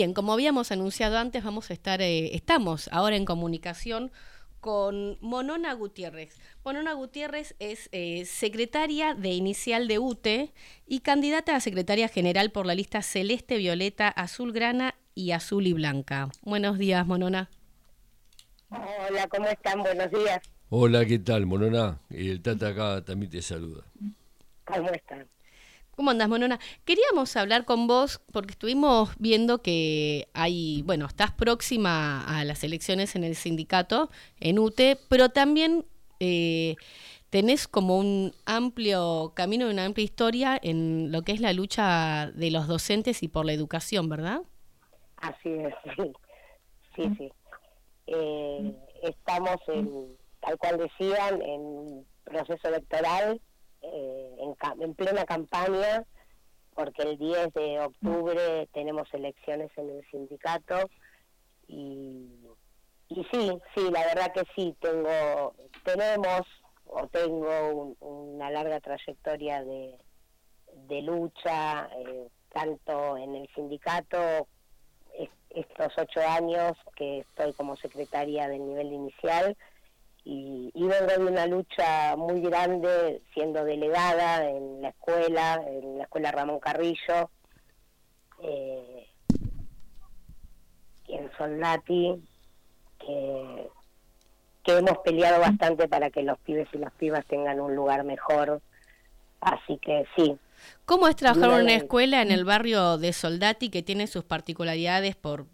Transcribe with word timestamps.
Bien, 0.00 0.14
como 0.14 0.32
habíamos 0.32 0.72
anunciado 0.72 1.18
antes, 1.18 1.44
vamos 1.44 1.68
a 1.68 1.74
estar, 1.74 2.00
eh, 2.00 2.34
estamos 2.34 2.88
ahora 2.90 3.16
en 3.16 3.26
comunicación 3.26 4.10
con 4.58 5.18
Monona 5.20 5.74
Gutiérrez. 5.74 6.40
Monona 6.64 6.94
Gutiérrez 6.94 7.54
es 7.58 7.90
eh, 7.92 8.24
secretaria 8.24 9.14
de 9.14 9.28
inicial 9.28 9.88
de 9.88 9.98
UTE 9.98 10.54
y 10.86 11.00
candidata 11.00 11.54
a 11.54 11.60
secretaria 11.60 12.08
general 12.08 12.50
por 12.50 12.64
la 12.64 12.74
lista 12.74 13.02
celeste, 13.02 13.58
violeta, 13.58 14.08
azul 14.08 14.54
grana 14.54 14.94
y 15.14 15.32
azul 15.32 15.66
y 15.66 15.74
blanca. 15.74 16.30
Buenos 16.40 16.78
días, 16.78 17.06
Monona. 17.06 17.50
Hola, 18.70 19.28
¿cómo 19.28 19.48
están? 19.48 19.82
Buenos 19.82 20.10
días. 20.10 20.40
Hola, 20.70 21.04
¿qué 21.04 21.18
tal, 21.18 21.44
Monona? 21.44 21.98
Y 22.08 22.30
el 22.30 22.40
Tata 22.40 22.68
acá 22.68 23.04
también 23.04 23.30
te 23.30 23.42
saluda. 23.42 23.84
¿Cómo 24.64 24.88
están? 24.88 25.26
¿Cómo 26.00 26.12
andas, 26.12 26.30
Monona? 26.30 26.58
Queríamos 26.86 27.36
hablar 27.36 27.66
con 27.66 27.86
vos 27.86 28.22
porque 28.32 28.52
estuvimos 28.52 29.10
viendo 29.18 29.60
que 29.60 30.28
hay, 30.32 30.80
bueno, 30.86 31.04
estás 31.04 31.30
próxima 31.30 32.24
a 32.24 32.42
las 32.46 32.64
elecciones 32.64 33.16
en 33.16 33.22
el 33.22 33.36
sindicato, 33.36 34.08
en 34.40 34.58
UTE, 34.58 34.96
pero 35.10 35.28
también 35.28 35.84
eh, 36.18 36.76
tenés 37.28 37.68
como 37.68 37.98
un 37.98 38.32
amplio 38.46 39.32
camino 39.36 39.66
y 39.66 39.72
una 39.72 39.84
amplia 39.84 40.04
historia 40.04 40.58
en 40.62 41.12
lo 41.12 41.20
que 41.20 41.32
es 41.32 41.40
la 41.42 41.52
lucha 41.52 42.30
de 42.34 42.50
los 42.50 42.66
docentes 42.66 43.22
y 43.22 43.28
por 43.28 43.44
la 43.44 43.52
educación, 43.52 44.08
¿verdad? 44.08 44.40
Así 45.18 45.50
es, 45.50 45.74
sí, 45.96 46.12
sí, 46.96 47.14
sí. 47.18 47.32
Eh, 48.06 48.74
estamos, 49.02 49.58
en, 49.68 50.16
tal 50.40 50.56
cual 50.56 50.78
decían, 50.78 51.42
en 51.42 52.06
proceso 52.24 52.68
electoral 52.68 53.38
en, 54.80 54.94
plena 54.94 55.24
campaña, 55.24 56.04
porque 56.74 57.02
el 57.02 57.18
10 57.18 57.52
de 57.54 57.80
octubre 57.80 58.68
tenemos 58.72 59.12
elecciones 59.12 59.70
en 59.76 59.90
el 59.90 60.10
sindicato 60.10 60.88
y, 61.68 62.28
y 63.08 63.26
sí, 63.32 63.58
sí, 63.74 63.90
la 63.90 64.04
verdad 64.06 64.32
que 64.32 64.44
sí, 64.54 64.74
tengo, 64.80 65.54
tenemos 65.84 66.42
o 66.86 67.06
tengo 67.08 67.94
una 68.00 68.50
larga 68.50 68.80
trayectoria 68.80 69.62
de, 69.64 69.96
de 70.88 71.02
lucha, 71.02 71.88
eh, 71.98 72.28
tanto 72.52 73.16
en 73.16 73.36
el 73.36 73.48
sindicato, 73.54 74.48
estos 75.50 75.92
ocho 75.98 76.20
años 76.20 76.72
que 76.96 77.20
estoy 77.20 77.52
como 77.54 77.76
secretaria 77.76 78.48
del 78.48 78.66
nivel 78.66 78.92
inicial, 78.92 79.56
y, 80.30 80.70
y, 80.74 80.86
vengo 80.86 81.12
de 81.24 81.32
una 81.32 81.46
lucha 81.46 82.14
muy 82.16 82.40
grande 82.40 83.20
siendo 83.34 83.64
delegada 83.64 84.48
en 84.48 84.80
la 84.80 84.90
escuela, 84.90 85.60
en 85.66 85.98
la 85.98 86.04
escuela 86.04 86.30
Ramón 86.30 86.60
Carrillo, 86.60 87.30
eh, 88.40 89.08
en 91.08 91.30
Soldati, 91.36 92.22
que, 93.00 93.70
que 94.62 94.78
hemos 94.78 94.98
peleado 94.98 95.40
bastante 95.40 95.88
para 95.88 96.10
que 96.10 96.22
los 96.22 96.38
pibes 96.38 96.68
y 96.74 96.78
las 96.78 96.92
pibas 96.92 97.26
tengan 97.26 97.58
un 97.58 97.74
lugar 97.74 98.04
mejor. 98.04 98.62
Así 99.40 99.78
que 99.78 100.06
sí. 100.14 100.38
¿Cómo 100.84 101.08
es 101.08 101.16
trabajar 101.16 101.50
en 101.50 101.64
una 101.64 101.74
escuela 101.74 102.22
en 102.22 102.30
el 102.30 102.44
barrio 102.44 102.98
de 102.98 103.12
Soldati 103.12 103.68
que 103.68 103.82
tiene 103.82 104.06
sus 104.06 104.22
particularidades 104.22 105.16
por 105.16 105.46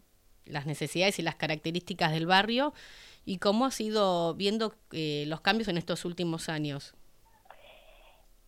las 0.46 0.66
necesidades 0.66 1.18
y 1.18 1.22
las 1.22 1.36
características 1.36 2.12
del 2.12 2.26
barrio 2.26 2.72
y 3.24 3.38
cómo 3.38 3.66
has 3.66 3.80
ido 3.80 4.34
viendo 4.34 4.74
eh, 4.92 5.24
los 5.26 5.40
cambios 5.40 5.68
en 5.68 5.76
estos 5.76 6.04
últimos 6.04 6.48
años. 6.48 6.94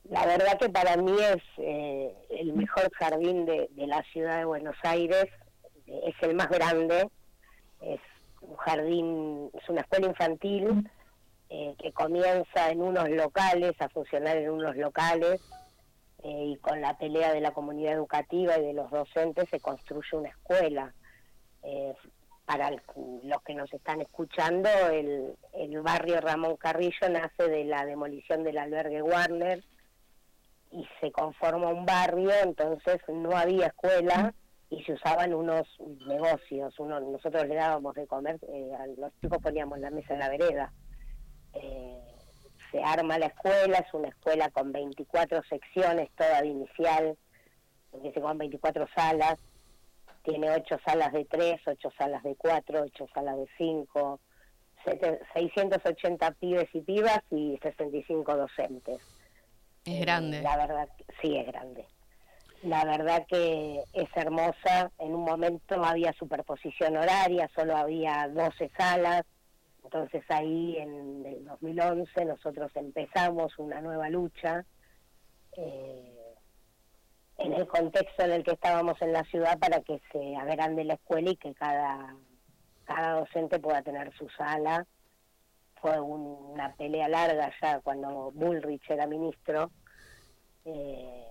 La 0.08 0.24
verdad 0.24 0.58
que 0.58 0.70
para 0.70 0.96
mí 0.96 1.12
es 1.20 1.42
eh, 1.58 2.14
el 2.30 2.54
mejor 2.54 2.90
jardín 2.94 3.44
de, 3.44 3.68
la 3.76 4.02
ciudad 4.04 4.38
de 4.38 4.44
Buenos 4.46 4.76
Aires, 4.82 5.26
es 5.86 6.14
el 6.22 6.34
más 6.34 6.48
grande, 6.48 7.08
es 7.82 8.00
un 8.40 8.56
jardín, 8.56 9.50
es 9.52 9.68
una 9.68 9.82
escuela 9.82 10.06
infantil 10.06 10.88
eh, 11.50 11.74
que 11.78 11.92
comienza 11.92 12.70
en 12.70 12.80
unos 12.80 13.10
locales, 13.10 13.72
a 13.80 13.88
funcionar 13.88 14.36
en 14.38 14.50
unos 14.50 14.76
locales, 14.76 15.42
y 16.24 16.56
con 16.56 16.80
la 16.80 16.98
pelea 16.98 17.32
de 17.32 17.40
la 17.40 17.52
comunidad 17.52 17.92
educativa 17.92 18.58
y 18.58 18.62
de 18.62 18.72
los 18.72 18.90
docentes 18.90 19.48
se 19.50 19.60
construye 19.60 20.16
una 20.16 20.30
escuela 20.30 20.92
para 22.48 22.70
los 22.70 23.42
que 23.42 23.54
nos 23.54 23.70
están 23.74 24.00
escuchando, 24.00 24.70
el, 24.90 25.36
barrio 25.82 26.18
Ramón 26.20 26.56
Carrillo 26.56 27.08
nace 27.10 27.46
de 27.46 27.64
la 27.64 27.84
demolición 27.84 28.42
del 28.42 28.56
albergue 28.56 29.02
Warner 29.02 29.62
y 30.72 30.86
se 30.98 31.12
conforma 31.12 31.68
un 31.68 31.84
barrio, 31.84 32.30
entonces 32.42 33.00
no 33.08 33.36
había 33.36 33.66
escuela 33.66 34.32
y 34.70 34.82
se 34.84 34.94
usaban 34.94 35.34
unos 35.34 35.66
negocios. 36.06 36.74
Nosotros 36.78 37.46
le 37.46 37.54
dábamos 37.54 37.94
de 37.94 38.06
comer, 38.06 38.38
eh, 38.48 38.70
a 38.78 38.86
los 38.86 39.12
chicos 39.20 39.38
poníamos 39.42 39.78
la 39.78 39.90
mesa 39.90 40.14
en 40.14 40.20
la 40.20 40.30
vereda. 40.30 40.72
Eh, 41.52 42.00
se 42.70 42.82
arma 42.82 43.18
la 43.18 43.26
escuela, 43.26 43.78
es 43.78 43.92
una 43.92 44.08
escuela 44.08 44.48
con 44.50 44.72
24 44.72 45.42
secciones, 45.50 46.10
toda 46.16 46.40
de 46.40 46.48
inicial, 46.48 47.18
con 47.90 48.38
24 48.38 48.86
salas, 48.94 49.36
tiene 50.28 50.50
ocho 50.50 50.78
salas 50.84 51.12
de 51.12 51.24
tres, 51.24 51.60
ocho 51.66 51.90
salas 51.96 52.22
de 52.22 52.36
cuatro, 52.36 52.82
ocho 52.82 53.06
salas 53.14 53.36
de 53.38 53.48
cinco, 53.56 54.20
680 54.84 56.30
pibes 56.32 56.68
y 56.74 56.80
pibas 56.80 57.20
y 57.30 57.58
65 57.62 58.36
docentes. 58.36 59.00
Es 59.84 60.00
grande. 60.00 60.38
Eh, 60.38 60.42
la 60.42 60.56
verdad, 60.56 60.88
sí 61.22 61.36
es 61.36 61.46
grande. 61.46 61.86
La 62.62 62.84
verdad 62.84 63.26
que 63.26 63.82
es 63.92 64.08
hermosa. 64.16 64.90
En 64.98 65.14
un 65.14 65.24
momento 65.24 65.82
había 65.82 66.12
superposición 66.12 66.96
horaria, 66.96 67.48
solo 67.54 67.76
había 67.76 68.28
12 68.28 68.70
salas. 68.76 69.22
Entonces 69.82 70.22
ahí 70.28 70.76
en 70.76 71.24
el 71.24 71.44
2011 71.46 72.24
nosotros 72.26 72.70
empezamos 72.74 73.58
una 73.58 73.80
nueva 73.80 74.10
lucha. 74.10 74.64
Eh, 75.56 76.17
en 77.38 77.52
el 77.52 77.66
contexto 77.68 78.24
en 78.24 78.32
el 78.32 78.44
que 78.44 78.52
estábamos 78.52 79.00
en 79.00 79.12
la 79.12 79.24
ciudad 79.24 79.58
para 79.58 79.80
que 79.80 80.00
se 80.12 80.36
agrande 80.36 80.84
la 80.84 80.94
escuela 80.94 81.30
y 81.30 81.36
que 81.36 81.54
cada, 81.54 82.16
cada 82.84 83.20
docente 83.20 83.60
pueda 83.60 83.80
tener 83.82 84.12
su 84.16 84.28
sala. 84.30 84.86
Fue 85.80 86.00
una 86.00 86.74
pelea 86.74 87.08
larga 87.08 87.52
ya 87.62 87.80
cuando 87.80 88.32
Bullrich 88.32 88.90
era 88.90 89.06
ministro, 89.06 89.70
eh, 90.64 91.24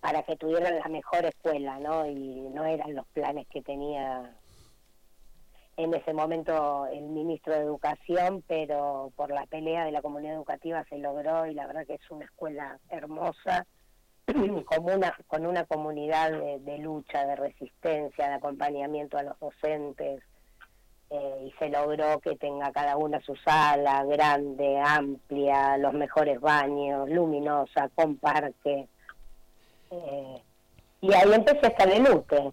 para 0.00 0.22
que 0.22 0.36
tuvieran 0.36 0.78
la 0.78 0.88
mejor 0.88 1.24
escuela, 1.24 1.80
¿no? 1.80 2.06
Y 2.06 2.48
no 2.50 2.64
eran 2.64 2.94
los 2.94 3.06
planes 3.08 3.48
que 3.48 3.62
tenía 3.62 4.32
en 5.76 5.92
ese 5.92 6.12
momento 6.12 6.86
el 6.86 7.02
ministro 7.08 7.52
de 7.52 7.62
Educación, 7.62 8.44
pero 8.46 9.12
por 9.16 9.32
la 9.32 9.44
pelea 9.46 9.84
de 9.84 9.90
la 9.90 10.02
comunidad 10.02 10.34
educativa 10.34 10.84
se 10.88 10.98
logró 10.98 11.46
y 11.46 11.54
la 11.54 11.66
verdad 11.66 11.84
que 11.84 11.94
es 11.94 12.10
una 12.10 12.24
escuela 12.24 12.78
hermosa 12.88 13.66
como 14.66 14.94
una, 14.94 15.16
con 15.28 15.46
una 15.46 15.64
comunidad 15.64 16.32
de, 16.32 16.78
lucha, 16.78 17.26
de 17.26 17.36
resistencia, 17.36 18.28
de 18.28 18.34
acompañamiento 18.34 19.16
a 19.18 19.22
los 19.22 19.38
docentes, 19.38 20.22
eh, 21.10 21.46
y 21.46 21.52
se 21.58 21.68
logró 21.68 22.18
que 22.18 22.34
tenga 22.36 22.72
cada 22.72 22.96
una 22.96 23.20
su 23.20 23.36
sala 23.36 24.04
grande, 24.04 24.80
amplia, 24.84 25.78
los 25.78 25.92
mejores 25.94 26.40
baños, 26.40 27.08
luminosa, 27.08 27.88
con 27.94 28.16
parque. 28.16 28.88
Eh, 29.90 30.42
y 31.00 31.14
ahí 31.14 31.32
empecé 31.32 31.66
a 31.66 31.68
estar 31.68 31.88
en 31.88 32.12
UTE 32.12 32.52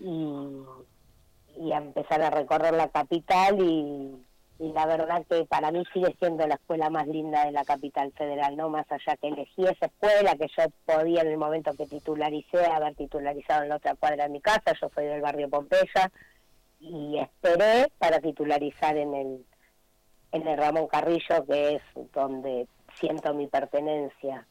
y 0.00 1.72
a 1.72 1.76
empezar 1.76 2.22
a 2.22 2.30
recorrer 2.30 2.72
la 2.72 2.88
capital 2.88 3.60
y 3.60 4.16
y 4.60 4.72
la 4.74 4.84
verdad 4.84 5.24
que 5.26 5.46
para 5.46 5.72
mí 5.72 5.82
sigue 5.90 6.14
siendo 6.18 6.46
la 6.46 6.56
escuela 6.56 6.90
más 6.90 7.06
linda 7.06 7.46
de 7.46 7.52
la 7.52 7.64
capital 7.64 8.12
federal, 8.12 8.58
no 8.58 8.68
más 8.68 8.84
allá 8.92 9.16
que 9.16 9.28
elegí 9.28 9.64
esa 9.64 9.86
escuela, 9.86 10.36
que 10.36 10.48
yo 10.54 10.64
podía 10.84 11.22
en 11.22 11.28
el 11.28 11.38
momento 11.38 11.72
que 11.74 11.86
titularicé 11.86 12.66
haber 12.66 12.94
titularizado 12.94 13.62
en 13.62 13.70
la 13.70 13.76
otra 13.76 13.94
cuadra 13.94 14.24
de 14.24 14.28
mi 14.30 14.42
casa, 14.42 14.74
yo 14.78 14.90
soy 14.94 15.06
del 15.06 15.22
barrio 15.22 15.48
Pompeya, 15.48 16.12
y 16.78 17.18
esperé 17.18 17.90
para 17.96 18.20
titularizar 18.20 18.98
en 18.98 19.14
el, 19.14 19.46
en 20.32 20.46
el 20.46 20.58
Ramón 20.58 20.88
Carrillo, 20.88 21.46
que 21.48 21.76
es 21.76 21.82
donde 22.12 22.68
siento 22.96 23.32
mi 23.32 23.46
pertenencia. 23.46 24.46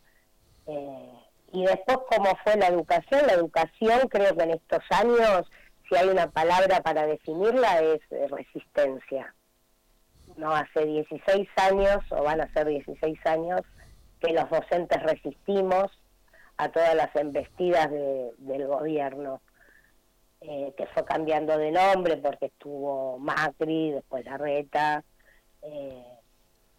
Eh, 0.66 1.14
y 1.52 1.66
después, 1.66 2.00
¿cómo 2.10 2.32
fue 2.44 2.58
la 2.58 2.68
educación? 2.68 3.28
La 3.28 3.34
educación, 3.34 4.08
creo 4.10 4.36
que 4.36 4.44
en 4.44 4.52
estos 4.52 4.84
años, 4.90 5.48
si 5.88 5.96
hay 5.96 6.08
una 6.08 6.32
palabra 6.32 6.82
para 6.82 7.06
definirla, 7.06 7.80
es 7.82 8.02
resistencia 8.32 9.36
no 10.40 10.52
hace 10.52 10.86
16 10.86 11.48
años, 11.58 11.98
o 12.10 12.24
van 12.24 12.42
a 12.42 12.52
ser 12.54 12.68
16 12.68 13.20
años, 13.26 13.62
que 14.20 14.34
los 14.34 14.50
docentes 14.50 15.02
resistimos 15.04 15.92
a 16.58 16.70
todas 16.70 16.96
las 16.96 17.16
embestidas 17.16 17.90
del 17.92 18.68
gobierno, 18.68 19.42
eh, 20.42 20.74
que 20.78 20.88
fue 20.88 21.06
cambiando 21.06 21.58
de 21.58 21.72
nombre 21.72 22.18
porque 22.18 22.48
estuvo 22.48 23.20
Macri, 23.20 23.92
después 23.92 24.26
la 24.26 24.38
Reta, 24.38 25.04
eh, 25.62 26.04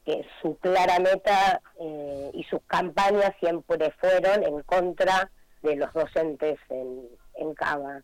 que 0.04 0.24
su 0.40 0.56
clara 0.56 0.98
meta 0.98 1.60
eh, 1.78 2.30
y 2.34 2.42
sus 2.44 2.60
campañas 2.66 3.32
siempre 3.38 3.92
fueron 4.00 4.42
en 4.44 4.62
contra 4.62 5.30
de 5.62 5.76
los 5.76 5.92
docentes 5.92 6.58
en, 6.70 7.06
en 7.34 7.54
Cava. 7.54 8.02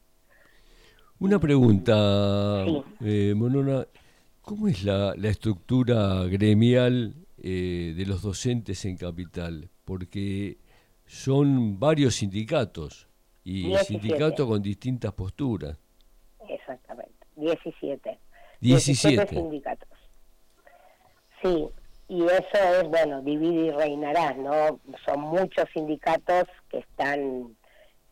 Una 1.18 1.38
pregunta, 1.38 2.64
eh, 3.00 3.32
Monona, 3.34 3.86
¿cómo 4.46 4.68
es 4.68 4.84
la, 4.84 5.12
la 5.16 5.28
estructura 5.28 6.22
gremial 6.26 7.16
eh, 7.42 7.94
de 7.96 8.06
los 8.06 8.22
docentes 8.22 8.84
en 8.84 8.96
Capital? 8.96 9.70
Porque 9.84 10.58
son 11.04 11.80
varios 11.80 12.14
sindicatos 12.14 13.08
y 13.42 13.74
sindicatos 13.78 14.46
con 14.46 14.62
distintas 14.62 15.12
posturas. 15.14 15.76
Exactamente, 16.48 17.26
17. 17.34 18.18
17. 18.60 19.26
sindicatos. 19.34 19.88
Sí, 21.42 21.68
y 22.08 22.22
eso 22.22 22.80
es, 22.80 22.84
bueno, 22.84 23.22
divide 23.22 23.66
y 23.66 23.70
reinarás, 23.72 24.36
¿no? 24.36 24.80
Son 25.04 25.20
muchos 25.22 25.64
sindicatos 25.74 26.44
que 26.70 26.78
están 26.78 27.56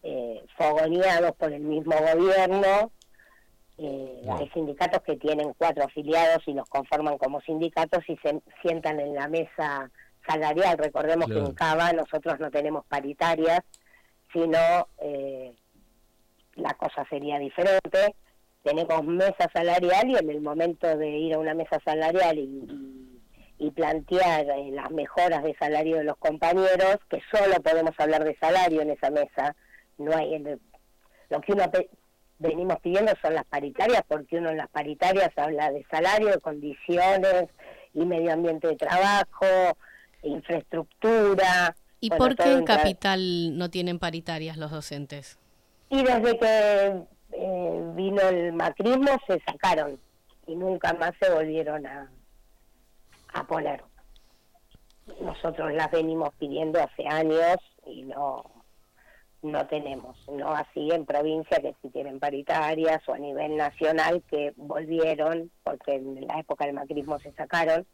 eh, 0.03 0.45
fogoneados 0.59 1.31
por 1.37 1.53
el 1.53 1.63
mismo 1.63 1.95
gobierno. 1.95 2.91
Eh, 3.77 4.23
hay 4.29 4.49
sindicatos 4.51 5.03
que 5.03 5.17
tienen 5.17 5.53
cuatro 5.59 5.85
afiliados 5.85 6.43
y 6.47 6.53
los 6.53 6.69
conforman 6.69 7.19
como 7.19 7.41
sindicatos 7.41 8.09
y 8.09 8.17
se 8.19 8.41
sientan 8.63 9.01
en 9.01 9.15
la 9.15 9.29
mesa 9.29 9.91
salarial. 10.27 10.79
Recordemos 10.79 11.27
que 11.27 11.39
en 11.39 11.53
Cava 11.55 11.93
nosotros 11.93 12.39
no 12.39 12.51
tenemos 12.51 12.85
paritarias, 12.87 13.61
sino 14.33 14.59
eh, 14.99 15.55
la 16.55 16.75
cosa 16.75 17.05
sería 17.11 17.39
diferente. 17.39 18.15
Tenemos 18.63 19.05
mesa 19.05 19.51
salarial 19.53 20.09
y 20.09 20.17
en 20.17 20.31
el 20.31 20.41
momento 20.41 20.97
de 20.97 21.09
ir 21.09 21.35
a 21.35 21.39
una 21.39 21.55
mesa 21.55 21.79
salarial 21.85 22.39
y 22.39 23.05
y 23.59 23.71
plantear 23.71 24.47
eh, 24.51 24.71
las 24.73 24.91
mejoras 24.91 25.43
de 25.43 25.55
salario 25.55 25.99
de 25.99 26.05
los 26.05 26.17
compañeros, 26.19 26.99
que 27.09 27.23
solo 27.33 27.55
podemos 27.63 27.93
hablar 27.99 28.25
de 28.25 28.37
salario 28.37 28.83
en 28.83 28.91
esa 28.91 29.11
mesa, 29.11 29.55
no 29.99 30.15
hay 30.17 30.39
lo 31.31 31.41
que 31.41 31.53
uno 31.53 31.71
venimos 32.45 32.79
pidiendo 32.81 33.13
son 33.23 33.35
las 33.35 33.45
paritarias, 33.47 34.03
porque 34.07 34.37
uno 34.37 34.51
en 34.51 34.59
las 34.59 34.69
paritarias 34.69 35.31
habla 35.37 35.73
de 35.73 35.85
salario, 35.91 36.29
de 36.29 36.39
condiciones 36.41 37.47
y 37.95 38.05
medio 38.05 38.33
ambiente 38.33 38.69
de 38.69 38.77
trabajo, 38.77 39.77
infraestructura. 40.23 41.75
¿Y 42.01 42.11
por 42.11 42.37
qué 42.37 42.53
en 42.53 42.65
Capital 42.65 43.57
no 43.57 43.71
tienen 43.71 43.99
paritarias 43.99 44.57
los 44.59 44.71
docentes? 44.71 45.39
Y 45.89 46.03
desde 46.03 46.39
que 46.39 47.03
eh, 47.33 47.93
vino 47.95 48.21
el 48.21 48.53
macrismo 48.53 49.19
se 49.27 49.41
sacaron 49.47 49.99
y 50.47 50.55
nunca 50.55 50.93
más 50.95 51.13
se 51.21 51.33
volvieron 51.33 51.87
a, 51.87 52.11
a 53.33 53.47
poner. 53.47 53.83
Nosotros 55.21 55.73
las 55.73 55.91
venimos 55.91 56.31
pidiendo 56.39 56.81
hace 56.83 57.07
años 57.07 57.57
y 57.87 58.03
no 58.03 58.54
no 59.45 59.67
tenemos, 59.67 60.17
no 60.29 60.53
así 60.53 60.91
en 60.91 61.05
provincia 61.05 61.59
que 61.61 61.75
sí 61.83 61.91
tienen 61.91 62.19
paritarias 62.19 63.07
o 63.07 63.13
a 63.13 63.19
nivel 63.19 63.57
nacional 63.57 64.23
que 64.31 64.55
volvieron, 64.57 65.51
porque 65.63 65.97
en 65.97 66.27
la 66.27 66.41
época 66.41 66.65
del 66.65 66.75
macrismo 66.75 67.19
se 67.19 67.31
sacaron, 67.33 67.87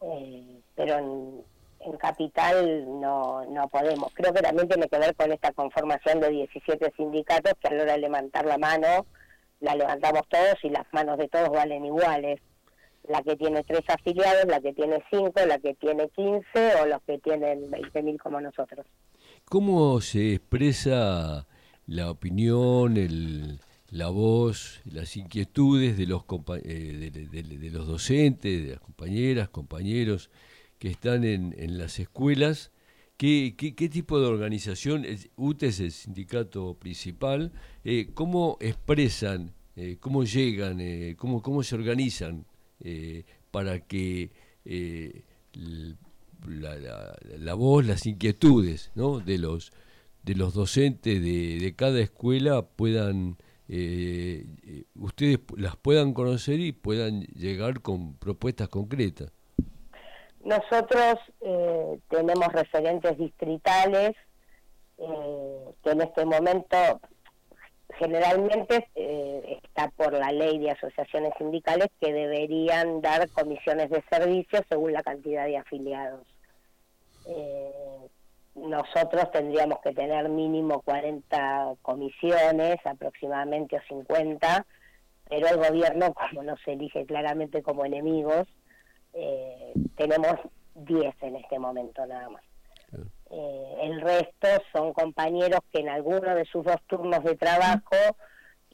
eh, 0.00 0.60
pero 0.74 0.98
en, 0.98 1.52
capital 1.98 3.00
no, 3.00 3.44
no 3.46 3.68
podemos. 3.68 4.12
Creo 4.14 4.32
que 4.32 4.42
también 4.42 4.68
tiene 4.68 4.88
que 4.88 4.98
ver 4.98 5.14
con 5.14 5.30
esta 5.30 5.52
conformación 5.52 6.20
de 6.20 6.30
17 6.30 6.92
sindicatos 6.96 7.54
que 7.60 7.68
a 7.68 7.74
la 7.74 7.82
hora 7.84 7.92
de 7.92 7.98
levantar 7.98 8.44
la 8.44 8.58
mano, 8.58 9.06
la 9.60 9.76
levantamos 9.76 10.22
todos 10.28 10.56
y 10.64 10.70
las 10.70 10.86
manos 10.92 11.18
de 11.18 11.28
todos 11.28 11.50
valen 11.50 11.84
iguales 11.84 12.40
la 13.08 13.22
que 13.22 13.36
tiene 13.36 13.64
tres 13.64 13.82
afiliados, 13.88 14.44
la 14.46 14.60
que 14.60 14.72
tiene 14.72 15.02
cinco, 15.10 15.44
la 15.46 15.58
que 15.58 15.74
tiene 15.74 16.08
quince 16.10 16.74
o 16.80 16.86
los 16.86 17.02
que 17.02 17.18
tienen 17.18 17.70
veinte 17.70 18.02
mil 18.02 18.20
como 18.20 18.40
nosotros. 18.40 18.86
¿Cómo 19.46 20.00
se 20.00 20.34
expresa 20.34 21.46
la 21.86 22.10
opinión, 22.10 23.58
la 23.90 24.08
voz, 24.08 24.80
las 24.84 25.16
inquietudes 25.16 25.98
de 25.98 26.06
los, 26.06 26.24
eh, 26.64 27.10
de, 27.30 27.70
los 27.70 27.86
docentes, 27.86 28.64
de 28.64 28.70
las 28.70 28.80
compañeras, 28.80 29.50
compañeros 29.50 30.30
que 30.78 30.88
están 30.88 31.24
en, 31.24 31.78
las 31.78 31.98
escuelas? 31.98 32.72
¿Qué, 33.18 33.54
tipo 33.92 34.18
de 34.18 34.26
organización? 34.26 35.04
UTE 35.36 35.66
es 35.66 35.80
el 35.80 35.92
sindicato 35.92 36.74
principal. 36.74 37.52
Eh, 37.84 38.10
¿Cómo 38.14 38.56
expresan, 38.60 39.52
eh, 39.76 39.98
cómo 40.00 40.24
llegan, 40.24 40.80
cómo, 41.16 41.62
se 41.62 41.74
organizan 41.74 42.46
para 43.50 43.80
que 43.80 44.30
eh, 46.48 47.38
la, 47.38 47.54
voz, 47.54 47.86
las 47.86 48.06
inquietudes 48.06 48.90
¿no? 48.94 49.20
de 49.20 49.38
los 49.38 49.72
de 50.22 50.36
los 50.36 50.54
docentes 50.54 51.20
de, 51.20 51.74
cada 51.76 52.00
escuela 52.00 52.62
puedan 52.62 53.36
eh, 53.68 54.46
ustedes 54.94 55.40
las 55.56 55.76
puedan 55.76 56.14
conocer 56.14 56.60
y 56.60 56.70
puedan 56.72 57.22
llegar 57.22 57.80
con 57.80 58.14
propuestas 58.14 58.68
concretas. 58.68 59.32
Nosotros 60.44 61.18
tenemos 62.08 62.48
referentes 62.52 63.18
distritales 63.18 64.12
que 64.96 65.90
en 65.90 66.00
este 66.02 66.24
momento 66.24 67.00
generalmente 67.98 68.88
eh, 68.94 69.58
está 69.62 69.88
por 69.90 70.12
la 70.12 70.32
ley 70.32 70.58
de 70.58 70.70
asociaciones 70.70 71.32
sindicales 71.38 71.88
que 72.00 72.12
deberían 72.12 73.00
dar 73.00 73.28
comisiones 73.30 73.90
de 73.90 74.02
servicio 74.10 74.60
según 74.68 74.92
la 74.92 75.02
cantidad 75.02 75.46
de 75.46 75.58
afiliados. 75.58 76.26
Eh, 77.26 78.08
nosotros 78.54 79.30
tendríamos 79.32 79.80
que 79.80 79.92
tener 79.92 80.28
mínimo 80.28 80.82
40 80.82 81.74
comisiones, 81.82 82.76
aproximadamente 82.84 83.76
o 83.76 83.80
50, 83.88 84.66
pero 85.28 85.48
el 85.48 85.56
gobierno, 85.56 86.14
como 86.30 86.42
nos 86.42 86.60
elige 86.66 87.06
claramente 87.06 87.62
como 87.62 87.84
enemigos, 87.84 88.46
eh, 89.14 89.72
tenemos 89.96 90.36
10 90.74 91.14
en 91.22 91.36
este 91.36 91.58
momento 91.58 92.06
nada 92.06 92.28
más. 92.28 92.42
Eh, 93.30 93.76
el 93.82 94.00
resto 94.02 94.48
son 94.72 94.92
compañeros 94.92 95.60
que 95.72 95.80
en 95.80 95.88
alguno 95.88 96.34
de 96.34 96.44
sus 96.44 96.64
dos 96.64 96.76
turnos 96.86 97.24
de 97.24 97.34
trabajo 97.36 97.96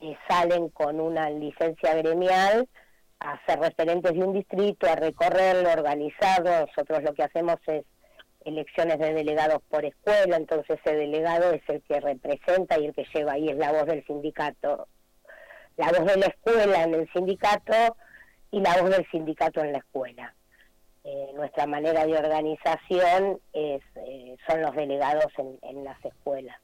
eh, 0.01 0.17
salen 0.29 0.69
con 0.71 1.01
una 1.01 1.31
licencia 1.31 1.95
gremial 1.95 2.69
a 3.21 3.41
ser 3.47 3.61
referentes 3.61 4.13
de 4.13 4.19
un 4.19 4.33
distrito, 4.33 4.91
a 4.91 4.97
recorrerlo, 4.97 5.71
organizado. 5.71 6.67
Nosotros 6.67 7.03
lo 7.05 7.15
que 7.15 7.23
hacemos 7.23 7.57
es 7.69 7.85
elecciones 8.49 8.99
de 8.99 9.13
delegados 9.13 9.63
por 9.69 9.85
escuela, 9.85 10.37
entonces 10.37 10.79
ese 10.85 10.97
delegado 10.97 11.53
es 11.53 11.63
el 11.69 11.83
que 11.83 12.01
representa 12.01 12.79
y 12.79 12.87
el 12.87 12.95
que 12.95 13.07
lleva 13.15 13.33
ahí 13.33 13.49
es 13.49 13.57
la 13.57 13.73
voz 13.73 13.87
del 13.87 14.05
sindicato, 14.07 14.89
la 15.77 15.89
voz 15.93 16.07
de 16.07 16.17
la 16.17 16.27
escuela 16.27 16.83
en 16.83 16.95
el 16.95 17.13
sindicato 17.13 17.97
y 18.51 18.61
la 18.61 18.81
voz 18.81 18.91
del 18.91 19.07
sindicato 19.11 19.61
en 19.61 19.73
la 19.73 19.79
escuela. 19.79 20.35
Eh, 21.05 21.31
nuestra 21.35 21.67
manera 21.67 22.07
de 22.07 22.19
organización 22.19 23.41
es, 23.53 23.83
eh, 23.97 24.37
son 24.47 24.63
los 24.63 24.75
delegados 24.75 25.33
en, 25.63 25.85
las 25.85 26.05
escuelas. 26.05 26.57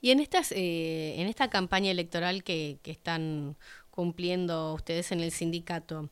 Y 0.00 0.10
en 0.10 0.20
estas, 0.20 0.52
eh, 0.52 1.14
en 1.20 1.28
esta 1.28 1.48
campaña 1.48 1.90
electoral 1.90 2.42
que, 2.42 2.78
que 2.82 2.90
están 2.90 3.56
cumpliendo 3.90 4.74
ustedes 4.74 5.12
en 5.12 5.20
el 5.20 5.30
sindicato, 5.30 6.10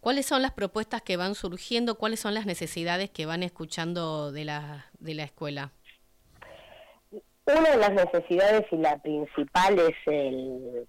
¿cuáles 0.00 0.26
son 0.26 0.42
las 0.42 0.52
propuestas 0.52 1.02
que 1.02 1.16
van 1.16 1.34
surgiendo? 1.34 1.96
¿Cuáles 1.96 2.20
son 2.20 2.34
las 2.34 2.46
necesidades 2.46 3.10
que 3.10 3.26
van 3.26 3.42
escuchando 3.42 4.32
de 4.32 4.44
la, 4.44 4.86
de 4.98 5.14
la 5.14 5.24
escuela? 5.24 5.72
Una 7.46 7.70
de 7.70 7.76
las 7.78 7.92
necesidades 7.92 8.66
y 8.70 8.76
la 8.76 8.98
principal 8.98 9.78
es 9.78 9.96
el, 10.06 10.86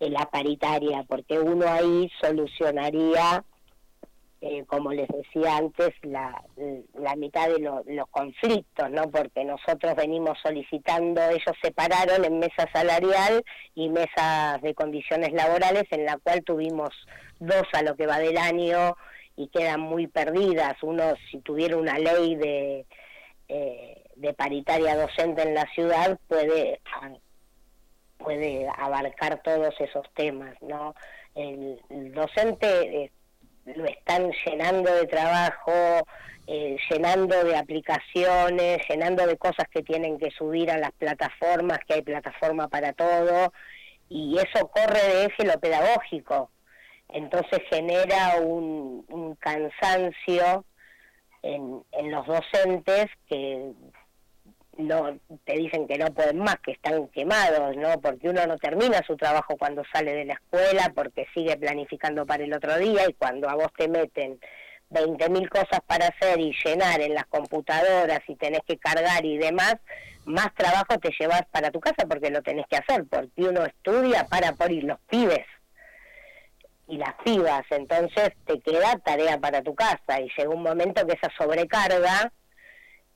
la 0.00 0.26
paritaria, 0.26 1.04
porque 1.08 1.38
uno 1.38 1.66
ahí 1.68 2.10
solucionaría 2.20 3.44
eh, 4.48 4.64
como 4.66 4.92
les 4.92 5.08
decía 5.08 5.56
antes, 5.56 5.90
la, 6.02 6.42
la 6.94 7.16
mitad 7.16 7.48
de 7.48 7.58
los 7.58 8.08
conflictos, 8.10 8.90
¿no? 8.90 9.10
Porque 9.10 9.44
nosotros 9.44 9.94
venimos 9.96 10.38
solicitando, 10.40 11.20
ellos 11.22 11.56
separaron 11.60 12.24
en 12.24 12.38
mesa 12.38 12.68
salarial 12.72 13.42
y 13.74 13.88
mesas 13.88 14.62
de 14.62 14.74
condiciones 14.74 15.32
laborales, 15.32 15.84
en 15.90 16.04
la 16.04 16.16
cual 16.18 16.44
tuvimos 16.44 16.90
dos 17.40 17.64
a 17.72 17.82
lo 17.82 17.96
que 17.96 18.06
va 18.06 18.18
del 18.18 18.38
año 18.38 18.96
y 19.36 19.48
quedan 19.48 19.80
muy 19.80 20.06
perdidas. 20.06 20.74
Uno, 20.82 21.14
si 21.30 21.40
tuviera 21.40 21.76
una 21.76 21.98
ley 21.98 22.36
de, 22.36 22.86
eh, 23.48 24.04
de 24.14 24.32
paritaria 24.32 24.96
docente 24.96 25.42
en 25.42 25.54
la 25.54 25.66
ciudad, 25.74 26.18
puede 26.28 26.80
puede 28.18 28.66
abarcar 28.78 29.42
todos 29.42 29.74
esos 29.78 30.06
temas, 30.14 30.54
¿no? 30.62 30.94
El, 31.34 31.78
el 31.90 32.12
docente 32.12 32.66
eh, 33.04 33.12
lo 33.74 33.84
están 33.84 34.30
llenando 34.44 34.94
de 34.94 35.06
trabajo, 35.06 35.72
eh, 36.46 36.76
llenando 36.88 37.42
de 37.44 37.56
aplicaciones, 37.56 38.78
llenando 38.88 39.26
de 39.26 39.36
cosas 39.36 39.66
que 39.70 39.82
tienen 39.82 40.18
que 40.18 40.30
subir 40.30 40.70
a 40.70 40.78
las 40.78 40.92
plataformas, 40.92 41.80
que 41.86 41.94
hay 41.94 42.02
plataforma 42.02 42.68
para 42.68 42.92
todo, 42.92 43.52
y 44.08 44.38
eso 44.38 44.68
corre 44.68 45.00
de 45.02 45.24
eje 45.24 45.44
lo 45.44 45.58
pedagógico. 45.58 46.50
Entonces 47.08 47.60
genera 47.70 48.36
un, 48.40 49.04
un 49.08 49.34
cansancio 49.36 50.64
en, 51.42 51.82
en 51.92 52.10
los 52.10 52.26
docentes 52.26 53.06
que 53.28 53.72
no 54.78 55.18
te 55.44 55.54
dicen 55.54 55.86
que 55.86 55.98
no 55.98 56.06
pueden 56.12 56.38
más, 56.38 56.56
que 56.60 56.72
están 56.72 57.08
quemados, 57.08 57.76
¿no? 57.76 58.00
Porque 58.00 58.28
uno 58.28 58.46
no 58.46 58.58
termina 58.58 59.02
su 59.06 59.16
trabajo 59.16 59.56
cuando 59.56 59.82
sale 59.92 60.12
de 60.12 60.24
la 60.24 60.34
escuela, 60.34 60.92
porque 60.94 61.26
sigue 61.34 61.56
planificando 61.56 62.26
para 62.26 62.44
el 62.44 62.52
otro 62.52 62.76
día 62.78 63.08
y 63.08 63.14
cuando 63.14 63.48
a 63.48 63.54
vos 63.54 63.72
te 63.76 63.88
meten 63.88 64.38
20.000 64.90 65.48
cosas 65.48 65.80
para 65.86 66.08
hacer 66.08 66.38
y 66.40 66.54
llenar 66.64 67.00
en 67.00 67.14
las 67.14 67.26
computadoras 67.26 68.20
y 68.28 68.36
tenés 68.36 68.60
que 68.66 68.78
cargar 68.78 69.24
y 69.24 69.38
demás, 69.38 69.76
más 70.24 70.54
trabajo 70.54 70.98
te 71.00 71.10
llevas 71.18 71.42
para 71.50 71.70
tu 71.70 71.80
casa 71.80 72.06
porque 72.08 72.30
lo 72.30 72.42
tenés 72.42 72.66
que 72.66 72.76
hacer, 72.76 73.04
porque 73.08 73.42
uno 73.42 73.64
estudia 73.64 74.26
para 74.26 74.52
por 74.52 74.70
ir 74.70 74.84
los 74.84 74.98
pibes 75.08 75.46
y 76.88 76.98
las 76.98 77.14
pibas, 77.24 77.64
entonces 77.70 78.32
te 78.44 78.60
queda 78.60 78.98
tarea 79.04 79.38
para 79.38 79.62
tu 79.62 79.74
casa 79.74 80.20
y 80.20 80.30
llega 80.36 80.50
un 80.50 80.62
momento 80.62 81.04
que 81.06 81.14
esa 81.14 81.30
sobrecarga 81.36 82.32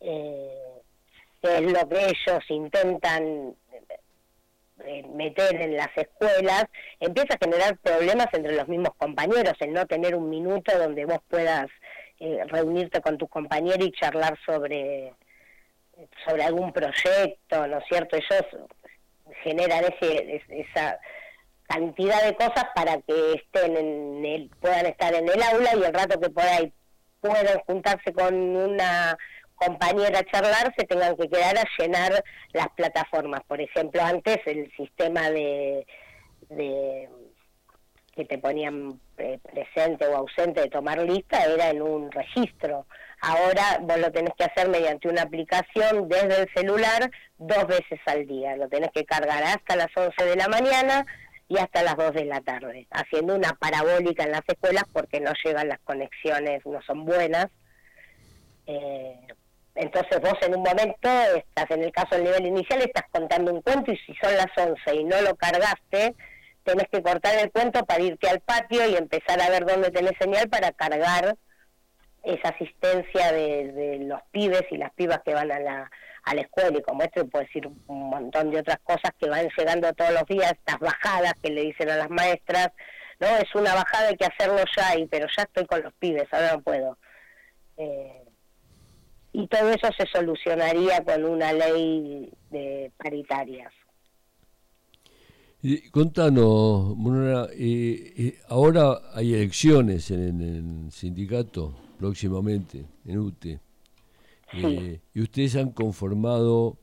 eh, 0.00 0.69
es 1.42 1.62
lo 1.62 1.88
que 1.88 2.04
ellos 2.04 2.44
intentan 2.48 3.54
eh, 4.84 5.02
meter 5.14 5.60
en 5.60 5.76
las 5.76 5.88
escuelas, 5.96 6.64
empieza 6.98 7.34
a 7.34 7.44
generar 7.44 7.76
problemas 7.78 8.28
entre 8.32 8.54
los 8.54 8.68
mismos 8.68 8.94
compañeros, 8.96 9.54
el 9.60 9.72
no 9.72 9.86
tener 9.86 10.14
un 10.14 10.30
minuto 10.30 10.78
donde 10.78 11.04
vos 11.04 11.20
puedas 11.28 11.66
eh, 12.18 12.40
reunirte 12.46 13.00
con 13.00 13.18
tus 13.18 13.28
compañeros 13.28 13.86
y 13.86 13.92
charlar 13.92 14.38
sobre, 14.44 15.14
sobre 16.26 16.44
algún 16.44 16.72
proyecto, 16.72 17.66
¿no 17.66 17.78
es 17.78 17.84
cierto? 17.88 18.16
Ellos 18.16 18.46
generan 19.42 19.84
ese, 19.84 20.42
esa 20.48 20.98
cantidad 21.66 22.24
de 22.24 22.34
cosas 22.34 22.64
para 22.74 23.00
que 23.02 23.34
estén 23.34 23.76
en 23.76 24.24
el, 24.24 24.50
puedan 24.60 24.86
estar 24.86 25.14
en 25.14 25.28
el 25.28 25.42
aula 25.42 25.70
y 25.76 25.82
el 25.84 25.94
rato 25.94 26.18
que 26.20 26.30
por 26.30 26.44
ahí 26.44 26.72
puedan 27.20 27.60
juntarse 27.66 28.12
con 28.12 28.34
una 28.34 29.16
compañera 29.60 30.20
a 30.20 30.24
charlar 30.24 30.74
se 30.76 30.86
tengan 30.86 31.16
que 31.16 31.28
quedar 31.28 31.58
a 31.58 31.64
llenar 31.78 32.24
las 32.52 32.68
plataformas. 32.70 33.42
Por 33.46 33.60
ejemplo, 33.60 34.02
antes 34.02 34.38
el 34.46 34.70
sistema 34.76 35.30
de, 35.30 35.86
de 36.48 37.08
que 38.14 38.24
te 38.24 38.38
ponían 38.38 39.00
presente 39.16 40.06
o 40.06 40.16
ausente 40.16 40.62
de 40.62 40.68
tomar 40.68 40.98
lista 41.02 41.44
era 41.44 41.70
en 41.70 41.82
un 41.82 42.10
registro. 42.10 42.86
Ahora 43.20 43.78
vos 43.82 43.98
lo 43.98 44.10
tenés 44.10 44.32
que 44.36 44.44
hacer 44.44 44.68
mediante 44.68 45.08
una 45.08 45.22
aplicación 45.22 46.08
desde 46.08 46.42
el 46.42 46.48
celular 46.54 47.10
dos 47.36 47.66
veces 47.66 48.00
al 48.06 48.26
día. 48.26 48.56
Lo 48.56 48.68
tenés 48.68 48.90
que 48.92 49.04
cargar 49.04 49.42
hasta 49.44 49.76
las 49.76 49.94
11 49.94 50.24
de 50.24 50.36
la 50.36 50.48
mañana 50.48 51.06
y 51.48 51.58
hasta 51.58 51.82
las 51.82 51.96
2 51.96 52.14
de 52.14 52.24
la 52.24 52.40
tarde, 52.40 52.86
haciendo 52.92 53.34
una 53.34 53.52
parabólica 53.54 54.24
en 54.24 54.30
las 54.30 54.42
escuelas 54.46 54.84
porque 54.92 55.20
no 55.20 55.32
llegan 55.44 55.68
las 55.68 55.80
conexiones, 55.80 56.64
no 56.64 56.80
son 56.82 57.04
buenas. 57.04 57.48
Eh, 58.66 59.18
entonces 59.80 60.20
vos 60.20 60.34
en 60.42 60.54
un 60.54 60.62
momento, 60.62 61.08
estás 61.34 61.70
en 61.70 61.82
el 61.82 61.90
caso 61.90 62.14
del 62.14 62.24
nivel 62.24 62.46
inicial, 62.46 62.82
estás 62.82 63.04
contando 63.10 63.50
un 63.50 63.62
cuento 63.62 63.90
y 63.90 63.96
si 63.96 64.14
son 64.16 64.36
las 64.36 64.48
11 64.54 64.94
y 64.94 65.04
no 65.04 65.20
lo 65.22 65.34
cargaste, 65.36 66.14
tenés 66.64 66.86
que 66.92 67.02
cortar 67.02 67.38
el 67.38 67.50
cuento 67.50 67.86
para 67.86 68.02
irte 68.02 68.28
al 68.28 68.40
patio 68.40 68.86
y 68.86 68.96
empezar 68.96 69.40
a 69.40 69.48
ver 69.48 69.64
dónde 69.64 69.90
tenés 69.90 70.12
señal 70.20 70.50
para 70.50 70.72
cargar 70.72 71.38
esa 72.22 72.50
asistencia 72.50 73.32
de, 73.32 74.00
los 74.02 74.20
pibes 74.30 74.64
y 74.70 74.76
las 74.76 74.92
pibas 74.92 75.22
que 75.24 75.32
van 75.32 75.50
a 75.50 75.58
la, 75.58 75.90
a 76.24 76.34
la 76.34 76.42
escuela 76.42 76.76
y 76.76 76.82
como 76.82 77.02
esto 77.02 77.26
puedo 77.26 77.46
decir 77.46 77.66
un 77.66 78.10
montón 78.10 78.50
de 78.50 78.58
otras 78.58 78.80
cosas 78.80 79.12
que 79.18 79.30
van 79.30 79.48
llegando 79.56 79.90
todos 79.94 80.12
los 80.12 80.26
días, 80.26 80.52
estas 80.52 80.78
bajadas 80.78 81.32
que 81.42 81.48
le 81.48 81.62
dicen 81.62 81.88
a 81.88 81.96
las 81.96 82.10
maestras, 82.10 82.68
no, 83.18 83.28
es 83.28 83.54
una 83.54 83.74
bajada, 83.74 84.08
hay 84.08 84.16
que 84.16 84.26
hacerlo 84.26 84.62
ya, 84.76 84.98
y, 84.98 85.06
pero 85.06 85.26
ya 85.34 85.44
estoy 85.44 85.64
con 85.64 85.82
los 85.82 85.94
pibes, 85.94 86.28
ahora 86.32 86.52
no 86.52 86.60
puedo. 86.60 86.98
Eh, 87.78 88.19
y 89.32 89.46
todo 89.46 89.70
eso 89.70 89.88
se 89.96 90.06
solucionaría 90.06 91.04
con 91.04 91.24
una 91.24 91.52
ley 91.52 92.32
de 92.50 92.90
paritarias. 92.96 93.72
Y, 95.62 95.90
contanos, 95.90 96.96
eh, 97.52 98.14
eh, 98.16 98.38
ahora 98.48 98.98
hay 99.14 99.34
elecciones 99.34 100.10
en, 100.10 100.40
el 100.40 100.92
sindicato 100.92 101.74
próximamente, 101.98 102.86
en 103.04 103.18
UTE, 103.18 103.60
eh, 104.54 105.00
y 105.14 105.22
ustedes 105.22 105.56
han 105.56 105.70
conformado 105.72 106.78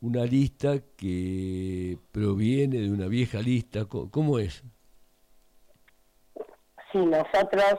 una 0.00 0.24
lista 0.24 0.78
que 0.96 1.98
proviene 2.10 2.78
de 2.78 2.90
una 2.90 3.06
vieja 3.06 3.40
lista, 3.40 3.84
¿cómo 3.84 4.38
es? 4.38 4.64
Sí, 6.90 6.98
nosotros 6.98 7.74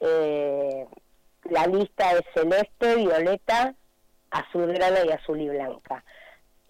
eh, 0.00 0.86
la 1.44 1.66
lista 1.66 2.12
es 2.12 2.22
celeste, 2.34 2.96
violeta, 2.96 3.74
azul 4.30 4.72
grana 4.72 4.98
y 5.04 5.10
azul 5.10 5.40
y 5.40 5.48
blanca. 5.48 6.04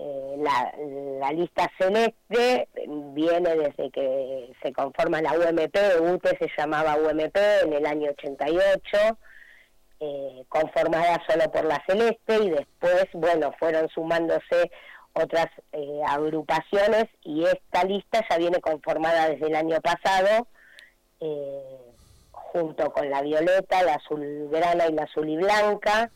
Eh, 0.01 0.35
la, 0.39 0.73
la, 1.19 1.33
lista 1.33 1.69
celeste 1.77 2.69
viene 2.87 3.57
desde 3.57 3.91
que 3.91 4.53
se 4.63 4.73
conforma 4.73 5.21
la 5.21 5.33
UMP, 5.33 5.77
UTE 6.01 6.39
se 6.39 6.49
llamaba 6.57 6.95
UMP 6.95 7.37
en 7.65 7.73
el 7.73 7.85
año 7.85 8.11
88, 8.11 9.19
eh, 10.01 10.45
conformada 10.49 11.21
solo 11.29 11.51
por 11.51 11.65
la 11.65 11.83
celeste 11.85 12.37
y 12.45 12.51
después, 12.51 13.07
bueno, 13.15 13.53
fueron 13.59 13.89
sumándose 13.89 14.71
otras 15.13 15.49
eh, 15.73 16.01
agrupaciones 16.07 17.07
y 17.25 17.45
esta 17.45 17.83
lista 17.83 18.25
ya 18.31 18.39
viene 18.39 18.61
conformada 18.61 19.31
desde 19.31 19.49
el 19.49 19.57
año 19.57 19.81
pasado. 19.81 20.47
Eh, 21.19 21.88
junto 22.53 22.91
con 22.93 23.09
la 23.11 23.23
violeta, 23.23 23.83
la 23.83 23.95
azul 23.95 24.49
grana 24.51 24.87
y 24.87 24.93
la 24.93 25.05
azul 25.05 25.29
y 25.29 25.37
blanca. 25.37 26.11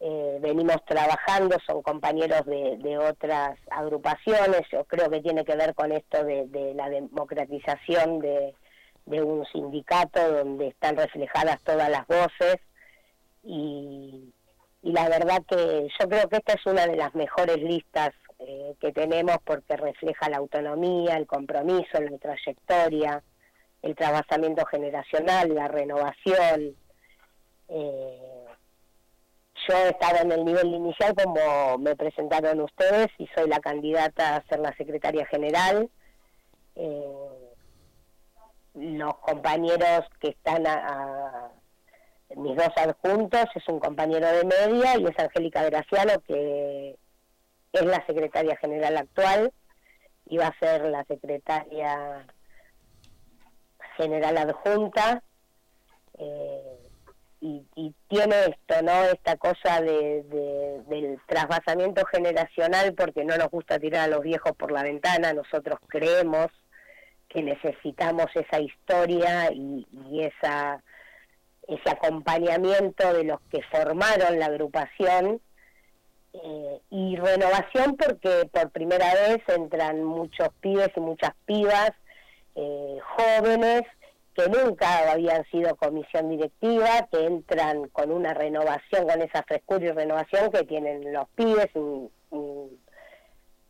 Eh, 0.00 0.38
venimos 0.40 0.84
trabajando, 0.86 1.56
son 1.66 1.82
compañeros 1.82 2.46
de, 2.46 2.98
otras 2.98 3.58
agrupaciones, 3.68 4.62
yo 4.70 4.84
creo 4.84 5.10
que 5.10 5.20
tiene 5.20 5.44
que 5.44 5.56
ver 5.56 5.74
con 5.74 5.90
esto 5.90 6.24
de, 6.24 6.72
la 6.74 6.88
democratización 6.88 8.20
de, 8.20 8.54
un 9.06 9.44
sindicato 9.46 10.20
donde 10.30 10.68
están 10.68 10.96
reflejadas 10.96 11.60
todas 11.62 11.90
las 11.90 12.06
voces. 12.06 12.58
Y, 13.42 14.32
la 14.82 15.08
verdad 15.08 15.42
que 15.48 15.88
yo 15.98 16.08
creo 16.08 16.28
que 16.28 16.36
esta 16.36 16.52
es 16.52 16.64
una 16.64 16.86
de 16.86 16.96
las 16.96 17.12
mejores 17.14 17.58
listas 17.58 18.10
eh, 18.38 18.74
que 18.80 18.92
tenemos 18.92 19.36
porque 19.44 19.76
refleja 19.76 20.30
la 20.30 20.36
autonomía, 20.36 21.16
el 21.16 21.26
compromiso, 21.26 22.00
la 22.00 22.16
trayectoria, 22.18 23.22
el 23.82 23.94
trabajamiento 23.94 24.64
generacional, 24.66 25.54
la 25.54 25.68
renovación. 25.68 26.76
Eh, 27.68 28.44
yo 29.68 29.76
estaba 29.86 30.20
en 30.20 30.32
el 30.32 30.44
nivel 30.44 30.68
inicial 30.68 31.14
como 31.14 31.78
me 31.78 31.94
presentaron 31.94 32.60
ustedes 32.60 33.08
y 33.18 33.26
soy 33.36 33.48
la 33.48 33.60
candidata 33.60 34.36
a 34.36 34.44
ser 34.48 34.60
la 34.60 34.74
secretaria 34.76 35.26
general. 35.26 35.90
Eh, 36.76 37.54
los 38.74 39.14
compañeros 39.18 40.04
que 40.20 40.28
están 40.28 40.66
a, 40.66 41.50
mis 42.36 42.56
dos 42.56 42.70
adjuntos 42.76 43.44
es 43.54 43.68
un 43.68 43.80
compañero 43.80 44.26
de 44.28 44.44
media 44.44 44.98
y 44.98 45.06
es 45.06 45.18
Angélica 45.18 45.64
Graciano 45.64 46.20
que 46.26 46.96
es 47.72 47.82
la 47.82 48.04
secretaria 48.06 48.56
general 48.56 48.96
actual 48.96 49.52
y 50.26 50.36
va 50.36 50.48
a 50.48 50.58
ser 50.58 50.86
la 50.86 51.04
secretaria 51.04 52.26
general 53.98 54.38
adjunta 54.38 55.22
eh, 56.18 56.78
y, 57.40 57.94
tiene 58.08 58.34
esto, 58.46 58.82
¿no? 58.82 59.04
Esta 59.04 59.36
cosa 59.36 59.80
de, 59.82 60.22
del 60.88 61.20
trasvasamiento 61.26 62.04
generacional 62.06 62.94
porque 62.94 63.24
no 63.24 63.36
nos 63.36 63.50
gusta 63.50 63.78
tirar 63.78 64.04
a 64.04 64.14
los 64.14 64.22
viejos 64.22 64.52
por 64.56 64.72
la 64.72 64.82
ventana, 64.82 65.34
nosotros 65.34 65.78
creemos 65.88 66.46
que 67.28 67.42
necesitamos 67.42 68.26
esa 68.34 68.60
historia 68.60 69.52
y, 69.52 69.86
esa 70.20 70.82
ese 71.68 71.90
acompañamiento 71.90 73.12
de 73.12 73.24
los 73.24 73.42
que 73.52 73.60
formaron 73.70 74.38
la 74.38 74.46
agrupación 74.46 75.38
eh, 76.32 76.80
y 76.88 77.16
renovación 77.16 77.94
porque 77.98 78.48
por 78.50 78.70
primera 78.70 79.12
vez 79.12 79.42
entran 79.48 80.02
muchos 80.02 80.48
pibes 80.62 80.88
y 80.96 81.00
muchas 81.00 81.32
pibas 81.44 81.90
eh, 82.60 82.98
jóvenes 83.16 83.82
que 84.34 84.48
nunca 84.48 85.12
habían 85.12 85.44
sido 85.44 85.76
comisión 85.76 86.28
directiva, 86.28 87.08
que 87.10 87.24
entran 87.24 87.88
con 87.88 88.10
una 88.10 88.34
renovación, 88.34 89.06
con 89.06 89.22
esa 89.22 89.44
frescura 89.44 89.84
y 89.86 89.90
renovación 89.90 90.50
que 90.50 90.64
tienen 90.64 91.12
los 91.12 91.28
pibes. 91.36 91.68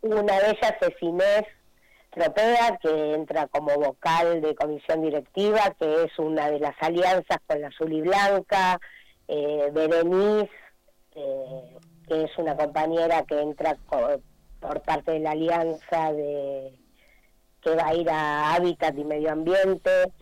una 0.00 0.40
de 0.40 0.50
ellas 0.50 0.74
es 0.80 1.02
Inés 1.02 1.44
Tropea, 2.10 2.78
que 2.82 3.14
entra 3.14 3.46
como 3.48 3.74
vocal 3.74 4.40
de 4.40 4.54
comisión 4.54 5.02
directiva, 5.02 5.74
que 5.78 6.04
es 6.04 6.18
una 6.18 6.50
de 6.50 6.60
las 6.60 6.74
alianzas 6.80 7.38
con 7.46 7.60
la 7.60 7.68
azul 7.68 7.92
y 7.92 8.00
blanca, 8.00 8.80
eh, 9.26 9.68
Berenice, 9.70 10.50
eh, 11.14 11.76
que 12.08 12.24
es 12.24 12.38
una 12.38 12.56
compañera 12.56 13.22
que 13.24 13.38
entra 13.38 13.76
por 14.60 14.82
parte 14.82 15.12
de 15.12 15.20
la 15.20 15.32
alianza 15.32 16.12
de 16.14 16.87
que 17.62 17.74
va 17.74 17.88
a 17.88 17.94
ir 17.94 18.08
a 18.10 18.54
Hábitat 18.54 18.96
y 18.96 19.04
Medio 19.04 19.32
Ambiente, 19.32 20.12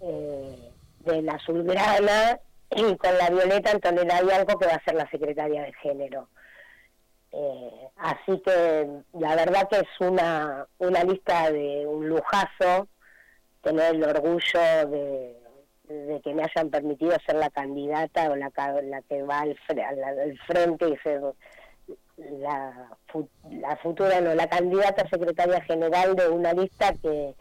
eh, 0.00 0.72
de 1.00 1.22
la 1.22 1.34
azulgrana, 1.34 2.38
y 2.70 2.96
con 2.96 3.18
la 3.18 3.30
Violeta 3.30 3.70
Antonella 3.70 4.18
algo 4.18 4.58
que 4.58 4.66
va 4.66 4.74
a 4.74 4.84
ser 4.84 4.94
la 4.94 5.08
secretaria 5.10 5.62
de 5.62 5.72
género. 5.74 6.28
Eh, 7.36 7.88
así 7.96 8.40
que 8.44 8.88
la 9.14 9.34
verdad 9.34 9.68
que 9.68 9.78
es 9.78 10.00
una, 10.00 10.66
una 10.78 11.02
lista 11.02 11.50
de 11.50 11.84
un 11.84 12.08
lujazo 12.08 12.88
tener 13.60 13.96
el 13.96 14.04
orgullo 14.04 14.88
de, 14.88 16.20
que 16.22 16.32
me 16.32 16.44
hayan 16.44 16.70
permitido 16.70 17.16
ser 17.26 17.36
la 17.36 17.50
candidata 17.50 18.30
o 18.30 18.36
la, 18.36 18.52
la 18.82 19.02
que 19.02 19.22
va 19.24 19.40
al, 19.40 19.56
frente 20.46 20.90
y 20.90 20.96
ser 20.98 21.22
la, 22.16 22.90
la 23.50 23.76
futura, 23.76 24.20
no, 24.20 24.34
la 24.34 24.48
candidata 24.48 25.08
secretaria 25.08 25.60
general 25.62 26.14
de 26.14 26.28
una 26.28 26.52
lista 26.52 26.92
que, 27.02 27.34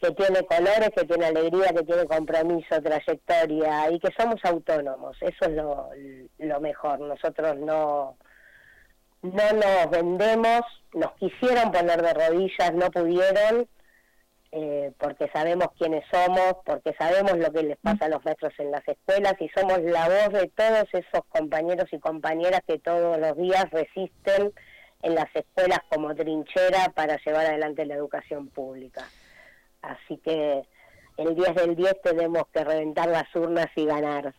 que 0.00 0.10
tiene 0.12 0.44
colores, 0.44 0.90
que 0.94 1.04
tiene 1.04 1.26
alegría, 1.26 1.72
que 1.72 1.84
tiene 1.84 2.06
compromiso, 2.06 2.80
trayectoria 2.82 3.90
y 3.90 3.98
que 3.98 4.08
somos 4.18 4.44
autónomos. 4.44 5.16
Eso 5.20 5.44
es 5.44 5.50
lo, 5.50 5.90
lo 6.38 6.60
mejor. 6.60 7.00
Nosotros 7.00 7.58
no 7.58 8.16
no 9.22 9.52
nos 9.52 9.90
vendemos, 9.90 10.62
nos 10.94 11.12
quisieron 11.12 11.70
poner 11.72 12.02
de 12.02 12.14
rodillas, 12.14 12.72
no 12.72 12.90
pudieron, 12.90 13.68
eh, 14.52 14.92
porque 14.98 15.28
sabemos 15.32 15.68
quiénes 15.78 16.04
somos, 16.10 16.54
porque 16.64 16.92
sabemos 16.98 17.38
lo 17.38 17.52
que 17.52 17.62
les 17.62 17.76
pasa 17.78 18.06
a 18.06 18.08
los 18.08 18.24
maestros 18.24 18.52
en 18.58 18.72
las 18.72 18.86
escuelas 18.86 19.34
y 19.40 19.48
somos 19.50 19.80
la 19.82 20.08
voz 20.08 20.32
de 20.32 20.48
todos 20.48 20.88
esos 20.92 21.24
compañeros 21.28 21.86
y 21.92 21.98
compañeras 22.00 22.60
que 22.66 22.78
todos 22.78 23.18
los 23.18 23.36
días 23.36 23.70
resisten 23.70 24.52
en 25.02 25.14
las 25.14 25.34
escuelas 25.34 25.80
como 25.88 26.14
trinchera 26.14 26.92
para 26.94 27.16
llevar 27.24 27.46
adelante 27.46 27.86
la 27.86 27.94
educación 27.94 28.48
pública. 28.48 29.08
Así 29.82 30.18
que 30.18 30.62
el 31.16 31.34
10 31.34 31.54
del 31.54 31.76
10 31.76 32.02
tenemos 32.02 32.44
que 32.52 32.64
reventar 32.64 33.08
las 33.08 33.34
urnas 33.34 33.68
y 33.76 33.86
ganar. 33.86 34.34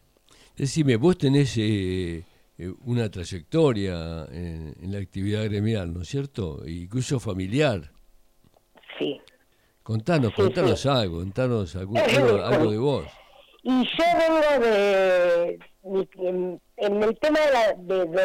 Decime, 0.57 0.97
vos 0.97 1.17
tenés 1.17 1.57
eh, 1.57 2.25
eh, 2.57 2.73
una 2.85 3.09
trayectoria 3.09 4.27
en, 4.31 4.91
la 4.91 4.99
actividad 4.99 5.45
gremial, 5.45 5.93
¿no 5.93 6.01
es 6.01 6.09
cierto? 6.09 6.67
Incluso 6.67 7.19
familiar. 7.19 7.91
Sí. 8.99 9.21
Contanos, 9.83 10.33
contanos 10.33 10.85
algo, 10.85 11.17
contanos 11.19 11.75
algo, 11.75 11.97
algo, 11.97 12.71
de 12.71 12.77
vos. 12.77 13.05
Y 13.63 13.83
yo 13.83 14.03
vengo 14.17 14.65
de, 14.65 15.59
en, 15.83 17.03
el 17.03 17.19
tema 17.19 17.39
de 17.39 17.51
la, 17.51 17.73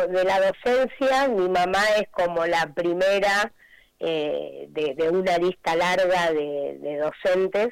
de, 0.07 0.25
la 0.25 0.41
docencia, 0.41 1.29
mi 1.29 1.49
mamá 1.49 1.83
es 1.99 2.09
como 2.11 2.47
la 2.47 2.73
primera 2.75 3.53
eh, 3.99 4.67
de, 4.69 5.09
una 5.11 5.39
lista 5.39 5.75
larga 5.77 6.33
de, 6.33 6.99
docentes. 7.03 7.69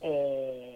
Eh, 0.00 0.74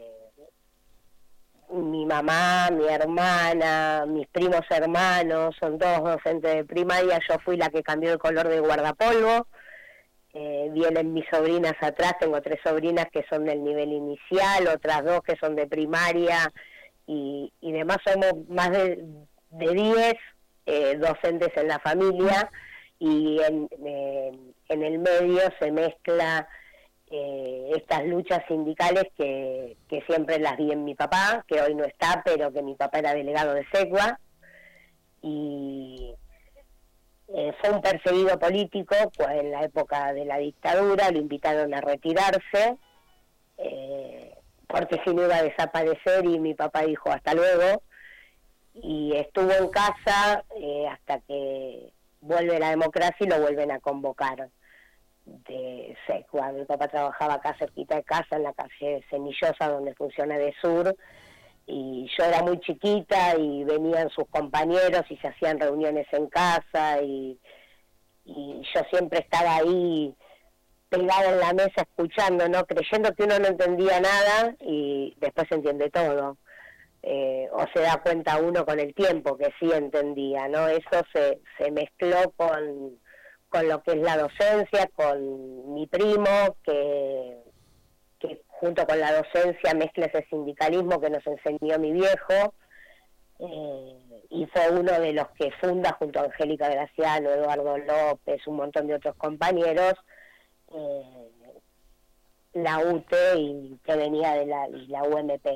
mi 1.71 2.05
mamá, 2.05 2.69
mi 2.71 2.87
hermana, 2.87 4.05
mis 4.07 4.27
primos 4.29 4.61
hermanos, 4.69 5.57
son 5.59 5.79
todos 5.79 6.03
docentes 6.05 6.55
de 6.55 6.65
primaria, 6.65 7.19
yo 7.27 7.39
fui 7.45 7.57
la 7.57 7.71
que 7.71 7.83
cambió 7.83 8.13
el 8.13 8.19
color 8.19 8.49
de 8.49 8.61
guardapolvo, 8.61 9.47
eh, 10.35 10.69
vienen 10.73 11.13
mis 11.13 11.25
sobrinas 11.31 11.75
atrás, 11.81 12.15
tengo 12.19 12.41
tres 12.41 12.59
sobrinas 12.65 13.07
que 13.13 13.25
son 13.29 13.45
del 13.45 13.63
nivel 13.63 13.93
inicial, 13.93 14.69
otras 14.69 15.05
dos 15.05 15.23
que 15.23 15.37
son 15.37 15.57
de 15.57 15.67
primaria 15.67 16.53
y, 17.07 17.53
y 17.61 17.73
demás 17.73 17.99
somos 18.05 18.49
más 18.49 18.71
de, 18.71 19.05
de 19.51 20.17
eh, 20.67 20.97
docentes 20.97 21.51
en 21.57 21.69
la 21.69 21.79
familia 21.81 22.51
y 22.99 23.41
en, 23.43 23.69
en 24.69 24.83
el 24.83 24.99
medio 24.99 25.41
se 25.59 25.71
mezcla 25.73 26.49
eh, 27.15 27.73
estas 27.77 28.07
luchas 28.07 28.41
sindicales 28.49 29.05
que, 29.19 29.77
siempre 30.07 30.39
las 30.39 30.57
vi 30.57 30.73
en 30.73 30.83
mi 30.83 30.95
papá, 30.95 31.45
que 31.47 31.61
hoy 31.61 31.75
no 31.75 31.85
está, 31.85 32.23
pero 32.25 32.51
que 32.51 32.63
mi 32.63 32.75
papá 32.75 33.01
era 33.01 33.13
delegado 33.13 33.53
de 33.53 33.67
SECUA, 33.71 34.19
y 35.21 36.15
eh, 37.35 37.53
fue 37.61 37.71
un 37.71 37.81
perseguido 37.81 38.39
político 38.39 38.95
en 39.31 39.51
la 39.51 39.63
época 39.63 40.13
de 40.13 40.25
la 40.25 40.39
dictadura, 40.39 41.11
lo 41.11 41.19
invitaron 41.19 41.73
a 41.75 41.81
retirarse, 41.81 42.77
eh, 43.59 44.37
porque 44.67 45.01
si 45.05 45.15
no 45.15 45.25
iba 45.25 45.37
a 45.37 45.43
desaparecer 45.43 46.25
y 46.25 46.39
mi 46.39 46.55
papá 46.55 46.83
dijo 46.83 47.11
hasta 47.11 47.35
luego, 47.35 47.83
y 48.75 49.15
estuvo 49.17 49.53
en 49.53 49.69
casa 49.69 50.45
hasta 50.91 51.21
que 51.21 51.93
vuelve 52.23 52.59
la 52.59 52.71
democracia 52.71 53.27
y 53.27 53.29
lo 53.29 53.41
vuelven 53.41 53.71
a 53.71 53.81
convocar 53.81 54.49
de. 55.27 55.97
Mi 56.55 56.65
papá 56.65 56.89
trabajaba 56.89 57.35
acá 57.35 57.55
cerquita 57.59 57.97
de 57.97 58.05
casa, 58.05 58.37
en 58.37 58.45
la 58.45 58.53
calle 58.53 59.05
Semillosa, 59.11 59.69
donde 59.69 59.95
funciona 59.95 60.39
de 60.39 60.55
sur, 60.61 60.95
y 61.67 62.09
yo 62.17 62.25
era 62.25 62.43
muy 62.43 62.59
chiquita 62.61 63.37
y 63.39 63.65
venían 63.65 64.09
sus 64.11 64.27
compañeros 64.29 65.03
y 65.09 65.17
se 65.19 65.29
hacían 65.29 65.61
reuniones 65.61 66.07
en 66.13 66.27
casa 66.29 67.03
y, 67.03 67.39
yo 68.25 68.81
siempre 68.91 69.19
estaba 69.19 69.57
ahí 69.57 70.15
pegada 70.89 71.31
en 71.31 71.41
la 71.41 71.53
mesa 71.53 71.83
escuchando, 71.83 72.49
¿no? 72.49 72.65
Creyendo 72.67 73.13
que 73.15 73.25
uno 73.25 73.39
no 73.41 73.49
entendía 73.49 73.99
nada 73.99 74.55
y 74.61 75.13
después 75.19 75.49
entiende 75.51 75.91
todo. 75.91 76.39
Eh, 77.03 77.49
o 77.53 77.65
se 77.75 77.81
da 77.81 78.01
cuenta 78.01 78.39
uno 78.39 78.65
con 78.65 78.79
el 78.79 78.95
tiempo 78.95 79.37
que 79.37 79.53
sí 79.59 79.73
entendía, 79.73 80.47
¿no? 80.47 80.69
Eso 80.69 81.03
se, 81.13 81.41
se 81.59 81.73
mezcló 81.73 82.31
con 82.37 82.97
con 83.53 83.69
lo 83.69 83.83
que 83.83 83.93
es 83.93 83.99
la 83.99 84.17
docencia, 84.17 84.91
con 84.95 85.75
mi 85.75 85.87
primo, 85.87 86.57
que 86.65 87.37
junto 88.63 88.87
con 88.87 89.01
la 89.01 89.13
docencia 89.13 89.75
mezcla 89.75 90.07
ese 90.07 90.25
sindicalismo 90.31 91.01
que 91.01 91.11
nos 91.11 91.27
enseñó 91.27 91.81
mi 91.81 91.91
viejo, 91.91 92.55
eh, 93.41 94.21
y 94.31 94.47
fue 94.47 94.71
uno 94.71 94.93
de 95.01 95.13
los 95.15 95.27
que 95.31 95.51
funda 95.61 95.97
junto 95.99 96.21
a 96.21 96.27
Angélica 96.27 96.69
Graciano, 96.69 97.29
Eduardo 97.29 97.77
López, 97.77 98.47
un 98.47 98.57
montón 98.57 98.87
de 98.87 98.95
otros 98.95 99.17
compañeros, 99.17 99.95
eh, 100.73 101.29
la 102.55 102.79
UT 102.79 103.13
y 103.37 103.81
que 103.85 103.97
venía 103.97 104.35
de 104.35 104.47
la, 104.47 104.69
la 104.69 105.03
UMP. 105.03 105.47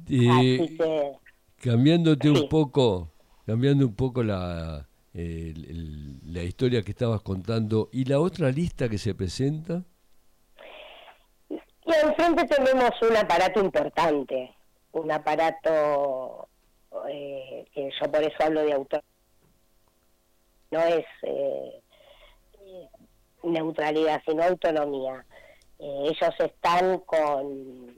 Así 0.00 0.76
que, 0.76 1.12
cambiándote 1.62 2.30
un 2.30 2.48
poco, 2.48 3.12
cambiando 3.46 3.86
un 3.86 3.94
poco 3.94 4.24
la, 4.24 4.88
la 5.12 6.42
historia 6.42 6.82
que 6.82 6.90
estabas 6.90 7.20
contando 7.20 7.90
y 7.92 8.06
la 8.06 8.18
otra 8.18 8.50
lista 8.50 8.88
que 8.88 8.98
se 8.98 9.14
presenta? 9.14 9.84
Y 11.88 12.06
enfrente 12.06 12.44
tenemos 12.44 12.90
un 13.00 13.16
aparato 13.16 13.60
importante, 13.60 14.54
un 14.92 15.10
aparato 15.10 16.46
eh, 17.08 17.64
que 17.72 17.90
yo 17.98 18.12
por 18.12 18.22
eso 18.22 18.36
hablo 18.40 18.60
de 18.62 18.74
autor. 18.74 19.02
No 20.70 20.80
es 20.80 21.06
eh, 21.22 21.80
neutralidad, 23.42 24.20
sino 24.26 24.42
autonomía. 24.42 25.24
Eh, 25.78 26.10
ellos 26.10 26.34
están 26.38 26.98
con 26.98 27.96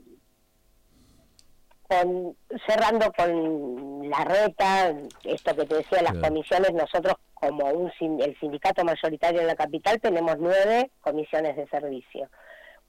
cerrando 2.65 3.11
con 3.11 4.09
la 4.09 4.23
reta, 4.23 4.95
esto 5.25 5.53
que 5.53 5.65
te 5.65 5.75
decía, 5.75 6.01
las 6.01 6.13
comisiones, 6.13 6.71
nosotros 6.71 7.15
como 7.33 7.65
un, 7.65 7.91
el 8.21 8.39
sindicato 8.39 8.85
mayoritario 8.85 9.41
en 9.41 9.47
la 9.47 9.55
capital 9.55 9.99
tenemos 9.99 10.37
nueve 10.39 10.91
comisiones 11.01 11.57
de 11.57 11.67
servicio. 11.67 12.29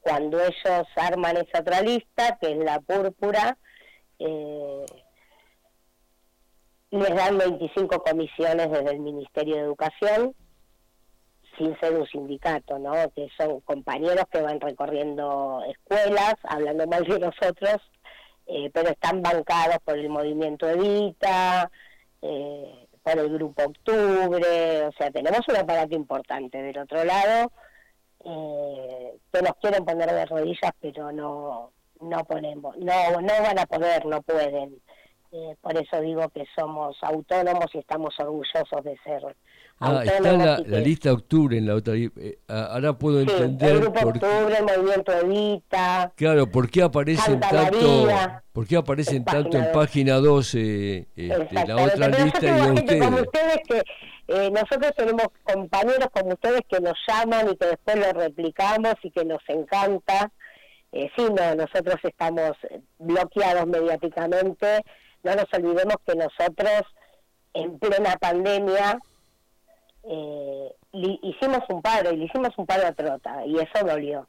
Cuando 0.03 0.39
ellos 0.41 0.87
arman 0.97 1.37
esa 1.37 1.61
otra 1.61 1.81
lista, 1.81 2.37
que 2.41 2.51
es 2.53 2.59
la 2.59 2.81
púrpura, 2.81 3.57
eh, 4.19 4.85
les 6.91 7.15
dan 7.15 7.39
25 7.39 8.03
comisiones 8.03 8.71
desde 8.71 8.91
el 8.91 9.01
Ministerio 9.01 9.55
de 9.57 9.63
Educación, 9.63 10.35
sin 11.57 11.79
ser 11.79 11.95
un 11.95 12.07
sindicato, 12.07 12.79
¿no? 12.79 12.93
Que 13.15 13.29
son 13.39 13.61
compañeros 13.61 14.25
que 14.31 14.43
van 14.43 14.61
recorriendo 14.61 15.63
escuelas, 15.69 16.35
hablando 16.43 16.87
mal 16.87 17.05
de 17.05 17.19
nosotros, 17.19 17.77
eh, 18.47 18.71
pero 18.75 18.91
están 18.91 19.23
bancados 19.23 19.79
por 19.85 19.97
el 19.97 20.09
movimiento 20.09 20.69
Evita, 20.69 21.71
eh, 22.21 22.89
por 23.03 23.19
el 23.19 23.33
Grupo 23.33 23.65
Octubre, 23.65 24.87
o 24.87 24.93
sea, 24.93 25.11
tenemos 25.11 25.41
un 25.49 25.57
aparato 25.57 25.95
importante. 25.95 26.61
Del 26.61 26.79
otro 26.79 27.05
lado, 27.05 27.53
eh, 28.25 29.19
que 29.33 29.43
nos 29.43 29.57
quieren 29.61 29.85
poner 29.85 30.13
de 30.13 30.27
rodillas, 30.27 30.73
pero 30.81 31.13
no, 31.13 31.73
no 32.01 32.25
ponemos, 32.25 32.77
no, 32.79 33.21
no 33.21 33.43
van 33.43 33.59
a 33.59 33.67
poder, 33.67 34.07
no 34.07 34.23
pueden. 34.23 34.81
Eh, 35.33 35.57
por 35.61 35.77
eso 35.77 36.01
digo 36.01 36.29
que 36.29 36.45
somos 36.55 36.97
autónomos 37.03 37.67
y 37.75 37.79
estamos 37.79 38.15
orgullosos 38.21 38.85
de 38.85 38.97
ser 39.03 39.23
Ah, 39.85 40.03
está 40.05 40.33
la, 40.33 40.59
la, 40.65 40.79
lista 40.79 41.13
octubre 41.13 41.59
en 41.59 41.67
la 41.67 41.75
otra. 41.75 41.95
Eh, 41.97 42.39
ahora 42.47 42.93
puedo 42.93 43.21
entender. 43.21 43.73
El 43.73 43.81
grupo 43.81 44.01
por 44.01 44.17
octubre, 44.17 44.57
el 44.57 44.65
movimiento 44.65 45.13
Evita. 45.13 46.13
Claro, 46.15 46.47
¿por 46.47 46.71
qué 46.71 46.83
aparecen 46.83 47.41
tanto, 47.41 48.09
¿por 48.53 48.67
qué 48.67 48.77
aparecen 48.77 49.25
tanto 49.25 49.59
en 49.59 49.73
página 49.73 50.17
12 50.19 51.09
este, 51.17 51.67
la 51.67 51.77
otra 51.77 52.09
lista 52.09 52.47
y 52.47 52.71
ustedes? 52.71 53.05
Como 53.05 53.17
ustedes 53.17 53.59
que 53.67 53.83
eh, 54.29 54.51
nosotros 54.53 54.93
tenemos 54.97 55.27
compañeros 55.43 56.09
como 56.13 56.29
ustedes 56.29 56.61
que 56.69 56.81
nos 56.81 56.95
llaman 57.09 57.51
y 57.51 57.57
que 57.57 57.67
después 57.67 57.97
lo 57.97 58.13
replicamos 58.13 58.95
y 59.03 59.11
que 59.11 59.25
nos 59.25 59.43
encanta. 59.49 60.31
Eh, 60.93 61.11
sí, 61.17 61.25
no, 61.25 61.55
nosotros 61.57 61.97
estamos 62.05 62.53
bloqueados 62.99 63.67
mediáticamente. 63.67 64.85
No 65.23 65.35
nos 65.35 65.47
olvidemos 65.53 65.97
que 66.07 66.15
nosotros 66.15 66.83
en 67.55 67.79
plena 67.79 68.17
pandemia 68.17 68.99
eh, 70.05 70.75
hicimos 70.93 71.61
un 71.69 71.83
paro 71.83 72.13
y 72.13 72.17
le 72.17 72.25
hicimos 72.25 72.51
un 72.57 72.67
paro 72.67 72.87
a 72.87 72.93
Trota 72.93 73.47
y 73.47 73.57
eso 73.59 73.85
dolió. 73.85 74.27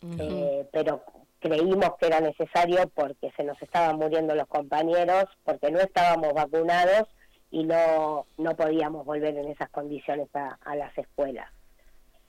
Eh, 0.00 0.68
pero 0.72 1.02
creímos 1.40 1.90
que 1.98 2.06
era 2.06 2.20
necesario 2.20 2.88
porque 2.94 3.32
se 3.36 3.44
nos 3.44 3.60
estaban 3.62 3.96
muriendo 3.96 4.34
los 4.34 4.46
compañeros, 4.46 5.24
porque 5.44 5.70
no 5.70 5.80
estábamos 5.80 6.32
vacunados 6.34 7.08
y 7.50 7.64
no, 7.64 8.26
no 8.36 8.56
podíamos 8.56 9.06
volver 9.06 9.36
en 9.36 9.48
esas 9.48 9.70
condiciones 9.70 10.28
a, 10.34 10.76
las 10.76 10.96
escuelas. 10.96 11.50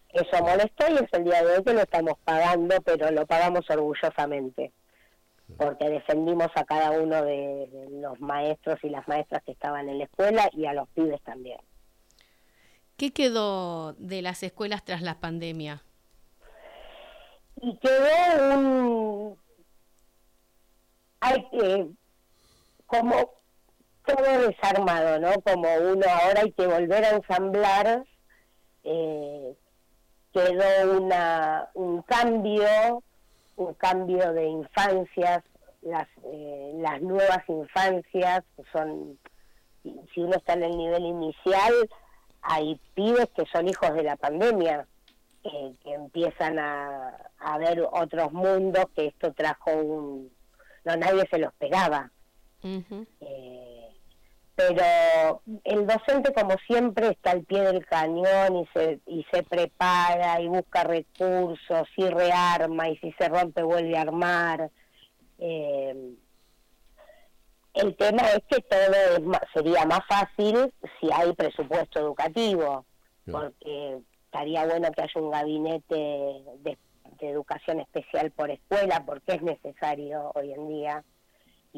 Eso 0.10 0.44
molestó 0.44 0.90
y 0.90 0.96
es 0.96 1.14
el 1.14 1.24
día 1.26 1.44
de 1.44 1.58
hoy 1.58 1.64
que 1.64 1.74
lo 1.74 1.82
estamos 1.82 2.16
pagando, 2.24 2.76
pero 2.84 3.12
lo 3.12 3.26
pagamos 3.28 3.70
orgullosamente, 3.70 4.72
porque 5.58 5.90
defendimos 5.90 6.48
a 6.56 6.64
cada 6.64 6.92
uno 6.92 7.24
de 7.24 7.88
los 7.92 8.20
maestros 8.20 8.80
y 8.84 8.90
las 8.90 9.08
maestras 9.08 9.44
que 9.44 9.52
estaban 9.52 9.90
en 9.90 9.98
la 10.00 10.06
escuela 10.06 10.50
y 10.54 10.66
a 10.66 10.74
los 10.74 10.88
pibes 10.90 11.22
también. 11.24 11.60
¿Qué 12.98 13.12
quedó 13.12 13.94
de 13.94 14.22
las 14.22 14.44
escuelas 14.44 14.84
tras 14.84 15.02
la 15.02 15.20
pandemia? 15.20 15.84
Y 17.62 17.78
quedó 17.78 18.58
un... 18.58 19.38
Hay 21.22 21.50
que... 21.50 21.88
como 22.86 23.40
todo 24.06 24.48
desarmado, 24.48 25.20
¿no? 25.20 25.34
Como 25.42 25.68
uno 25.76 26.06
ahora 26.08 26.42
hay 26.42 26.52
que 26.52 26.68
volver 26.68 27.06
a 27.06 27.10
ensamblar. 27.12 28.06
Eh, 28.84 29.56
quedó 30.34 30.98
una, 30.98 31.70
un 31.74 32.02
cambio, 32.04 33.04
un 33.60 33.74
cambio 33.74 34.32
de 34.34 34.48
infancias, 34.48 35.44
las, 35.82 36.08
eh, 36.24 36.74
las 36.78 37.02
nuevas 37.02 37.44
infancias 37.48 38.44
son, 38.72 39.20
si 39.84 40.22
uno 40.22 40.36
está 40.36 40.54
en 40.54 40.64
el 40.64 40.78
nivel 40.78 41.06
inicial, 41.06 41.74
hay 42.42 42.80
pibes 42.96 43.28
que 43.36 43.46
son 43.52 43.68
hijos 43.68 43.94
de 43.94 44.04
la 44.04 44.16
pandemia, 44.16 44.88
que 45.44 45.94
empiezan 45.94 46.60
a, 46.60 47.16
a, 47.40 47.58
ver 47.58 47.86
otros 47.92 48.32
mundos, 48.32 48.86
que 48.96 49.08
esto 49.08 49.34
trajo 49.34 49.72
un... 49.72 50.32
No, 50.84 50.96
nadie 50.96 51.28
se 51.30 51.40
los 51.40 51.54
pegaba. 51.56 52.12
eh, 53.22 53.69
pero 54.60 55.42
el 55.64 55.88
docente, 55.88 56.34
como 56.34 56.56
siempre, 56.68 57.08
está 57.08 57.32
al 57.32 57.46
pie 57.46 57.62
del 57.62 57.86
cañón 57.86 58.58
y 58.58 58.68
se, 58.74 59.00
y 59.06 59.26
se 59.32 59.42
prepara 59.44 60.42
y 60.42 60.50
busca 60.50 60.84
recursos 60.84 61.88
y 61.96 62.10
rearma 62.10 62.90
y 62.90 62.98
si 62.98 63.14
se 63.14 63.30
rompe 63.30 63.64
vuelve 63.64 63.98
a 63.98 64.02
armar. 64.02 64.70
Eh, 65.38 66.14
el 67.74 67.96
tema 67.96 68.24
es 68.24 68.44
que 68.50 68.62
todo 68.62 69.40
sería 69.54 69.86
más 69.86 70.02
fácil 70.10 70.74
si 71.00 71.08
hay 71.14 71.32
presupuesto 71.34 72.02
educativo, 72.02 72.86
porque 73.32 74.00
estaría 74.26 74.66
bueno 74.66 74.92
que 74.92 75.04
haya 75.04 75.22
un 75.22 75.32
gabinete 75.32 75.96
de, 75.96 76.78
educación 77.22 77.82
especial 77.82 78.32
por 78.32 78.50
escuela, 78.50 79.04
porque 79.06 79.36
es 79.36 79.42
necesario 79.42 80.32
hoy 80.36 80.54
en 80.54 80.68
día, 80.70 81.04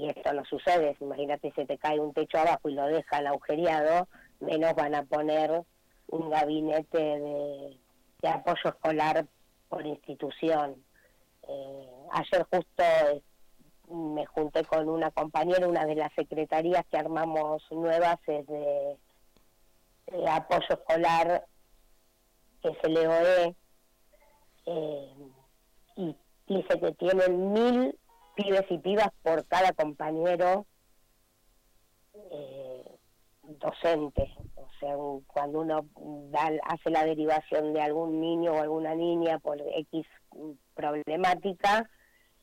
y 0.01 0.09
esto 0.09 0.33
no 0.33 0.43
sucede, 0.45 0.97
imagínate 0.99 1.53
si 1.55 1.63
te 1.65 1.77
cae 1.77 1.99
un 1.99 2.11
techo 2.11 2.39
abajo 2.39 2.69
y 2.69 2.73
lo 2.73 2.87
dejan 2.87 3.27
agujereado, 3.27 4.07
menos 4.39 4.73
van 4.73 4.95
a 4.95 5.03
poner 5.03 5.63
un 6.07 6.29
gabinete 6.31 6.97
de, 6.97 7.77
apoyo 8.27 8.69
escolar 8.69 9.27
por 9.69 9.85
institución. 9.85 10.83
Eh, 11.47 11.87
ayer 12.13 12.47
justo 12.49 12.83
me 13.89 14.25
junté 14.25 14.65
con 14.65 14.89
una 14.89 15.11
compañera, 15.11 15.67
una 15.67 15.85
de 15.85 15.95
las 15.95 16.11
secretarías 16.13 16.83
que 16.87 16.97
armamos 16.97 17.61
nuevas 17.69 18.17
es 18.25 18.47
de, 18.47 18.97
apoyo 20.27 20.67
escolar, 20.67 21.45
que 22.63 22.69
es 22.69 22.77
el 22.83 22.97
EOE, 22.97 23.55
eh, 24.65 25.13
y 25.95 26.15
dice 26.47 26.79
que 26.79 26.91
tienen 26.93 27.53
mil 27.53 27.99
pibes 28.35 28.65
y 28.69 28.77
pibas 28.77 29.09
por 29.21 29.45
cada 29.47 29.73
compañero 29.73 30.65
eh, 32.13 32.97
docente. 33.43 34.33
O 34.55 34.67
sea, 34.79 34.95
cuando 35.27 35.61
uno 35.61 35.85
hace 36.63 36.89
la 36.89 37.05
derivación 37.05 37.73
de 37.73 37.81
algún 37.81 38.19
niño 38.19 38.53
o 38.53 38.61
alguna 38.61 38.95
niña 38.95 39.39
por 39.39 39.61
X 39.61 40.05
problemática, 40.73 41.89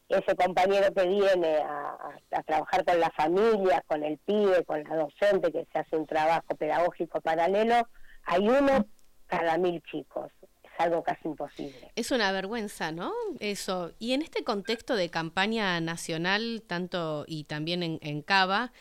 ese 0.09 0.35
compañero 0.37 0.92
que 0.94 1.07
viene 1.07 1.59
a, 1.59 2.42
trabajar 2.46 2.85
con 2.85 2.98
la 2.98 3.11
familia, 3.11 3.85
con 3.87 4.03
el 4.03 4.18
pibe, 4.18 4.64
con 4.64 4.83
la 4.83 4.96
docente, 4.96 5.53
que 5.53 5.66
se 5.70 5.79
hace 5.79 5.96
un 5.96 6.07
trabajo 6.07 6.57
pedagógico 6.57 7.20
paralelo, 7.20 7.88
hay 8.24 8.48
uno 8.48 8.87
cada 9.27 9.59
mil 9.59 9.83
chicos. 9.83 10.33
Algo 10.79 11.03
casi 11.03 11.29
imposible. 11.29 11.91
Es 11.97 12.11
una 12.11 12.33
vergüenza, 12.33 12.93
¿no? 12.93 13.12
Eso. 13.41 13.93
Y 13.99 14.12
en 14.12 14.23
este 14.23 14.45
contexto 14.45 14.97
de 14.97 15.11
campaña 15.11 15.81
nacional, 15.81 16.62
tanto 16.67 17.25
y 17.27 17.45
también 17.45 17.83
en, 17.83 17.99
en 18.01 18.23
Cava, 18.23 18.73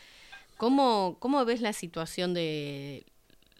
¿cómo, 0.57 1.17
¿cómo 1.19 1.43
ves 1.43 1.61
la 1.61 1.73
situación 1.73 2.33
de 2.33 3.05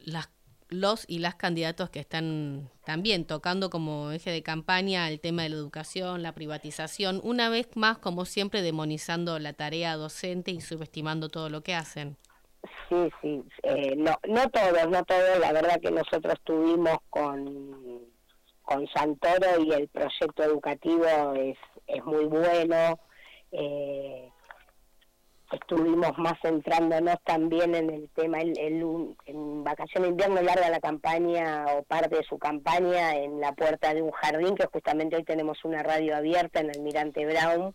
las 0.06 0.30
los 0.69 1.06
y 1.08 1.19
las 1.19 1.36
candidatos 1.36 1.89
que 1.89 2.00
están 2.00 2.69
también 2.86 3.26
tocando 3.26 3.69
como 3.69 4.12
eje 4.12 4.32
de 4.32 4.43
campaña 4.43 5.10
el 5.10 5.19
tema 5.19 5.43
de 5.43 5.50
la 5.50 5.56
educación, 5.56 6.23
la 6.23 6.34
privatización, 6.34 7.21
una 7.23 7.50
vez 7.50 7.69
más, 7.76 7.97
como 7.97 8.26
siempre, 8.26 8.62
demonizando 8.62 9.39
la 9.39 9.54
tarea 9.54 9.95
docente 9.95 10.52
y 10.52 10.62
subestimando 10.62 11.30
todo 11.30 11.50
lo 11.50 11.62
que 11.62 11.73
hacen. 11.73 12.17
Sí, 12.89 13.10
sí, 13.21 13.43
eh, 13.63 13.95
no, 13.95 14.17
no 14.28 14.50
todos, 14.50 14.89
no 14.89 15.04
todos, 15.04 15.39
la 15.39 15.54
verdad 15.54 15.80
que 15.82 15.91
nosotros 15.91 16.36
tuvimos 16.43 16.97
con, 17.10 18.02
con 18.67 18.86
Santoro 18.89 19.63
y 19.63 19.71
el 19.71 19.88
proyecto 19.88 20.43
educativo 20.43 21.34
es, 21.36 21.58
es 21.88 22.03
muy 22.03 22.25
bueno. 22.25 22.99
Eh, 23.53 24.30
estuvimos 25.53 26.17
más 26.17 26.34
centrándonos 26.41 27.15
también 27.23 27.73
en 27.75 27.89
el 27.89 28.10
tema, 28.10 28.41
el, 28.41 29.15
en 29.25 29.63
vacación 29.63 30.03
de 30.03 30.10
invierno 30.10 30.41
larga 30.41 30.69
la 30.69 30.82
campaña 30.82 31.65
o 31.77 31.84
parte 31.84 32.17
de 32.17 32.23
su 32.23 32.38
campaña 32.38 33.15
en 33.15 33.39
la 33.39 33.53
puerta 33.53 33.93
de 33.93 34.01
un 34.01 34.12
jardín, 34.12 34.56
que 34.56 34.65
justamente 34.65 35.15
hoy 35.15 35.23
tenemos 35.23 35.63
una 35.63 35.82
radio 35.82 36.17
abierta 36.17 36.60
en 36.60 36.69
Almirante 36.69 37.25
Brown, 37.25 37.73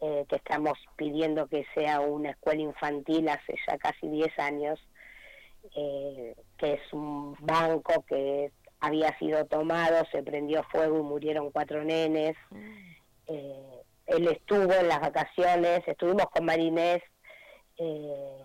eh, 0.00 0.24
que 0.30 0.36
estamos 0.36 0.78
pidiendo 0.96 1.46
que 1.46 1.66
sea 1.74 2.00
una 2.00 2.30
escuela 2.30 2.62
infantil 2.62 3.28
hace 3.28 3.54
ya 3.68 3.76
casi 3.76 4.08
10 4.08 4.38
años, 4.38 4.80
eh, 5.76 6.34
que 6.56 6.72
es 6.72 6.92
un 6.94 7.36
banco 7.40 8.02
que 8.08 8.50
había 8.80 9.16
sido 9.18 9.44
tomado, 9.46 10.04
se 10.12 10.22
prendió 10.22 10.62
fuego 10.64 10.98
y 10.98 11.02
murieron 11.02 11.50
cuatro 11.50 11.84
nenes. 11.84 12.36
Eh, 13.26 13.82
él 14.06 14.28
estuvo 14.28 14.72
en 14.72 14.88
las 14.88 15.00
vacaciones, 15.00 15.80
estuvimos 15.86 16.26
con 16.26 16.44
Marinés, 16.44 17.02
eh, 17.78 18.42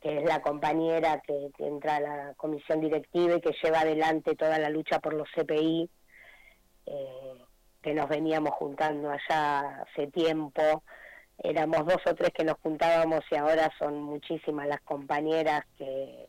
que 0.00 0.18
es 0.18 0.24
la 0.24 0.42
compañera 0.42 1.20
que, 1.26 1.50
entra 1.58 1.96
a 1.96 2.00
la 2.00 2.34
comisión 2.36 2.80
directiva 2.80 3.36
y 3.36 3.40
que 3.40 3.56
lleva 3.62 3.80
adelante 3.80 4.36
toda 4.36 4.58
la 4.58 4.68
lucha 4.68 4.98
por 5.00 5.14
los 5.14 5.28
CPI, 5.34 5.90
eh, 6.86 7.44
que 7.82 7.94
nos 7.94 8.08
veníamos 8.08 8.50
juntando 8.52 9.10
allá 9.10 9.82
hace 9.82 10.08
tiempo. 10.08 10.82
Éramos 11.38 11.86
dos 11.86 12.02
o 12.04 12.14
tres 12.14 12.30
que 12.34 12.44
nos 12.44 12.58
juntábamos 12.58 13.20
y 13.30 13.36
ahora 13.36 13.70
son 13.78 14.02
muchísimas 14.02 14.66
las 14.66 14.80
compañeras 14.80 15.62
que, 15.76 16.28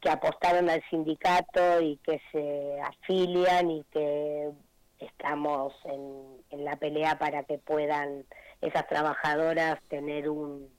que 0.00 0.10
apostaron 0.10 0.68
al 0.68 0.82
sindicato 0.90 1.80
y 1.80 1.96
que 1.98 2.20
se 2.32 2.80
afilian 2.80 3.70
y 3.70 3.84
que 3.92 4.50
estamos 4.98 5.74
en, 5.84 6.64
la 6.64 6.76
pelea 6.76 7.18
para 7.18 7.42
que 7.44 7.58
puedan 7.58 8.24
esas 8.60 8.86
trabajadoras 8.88 9.78
tener 9.88 10.28
un, 10.30 10.70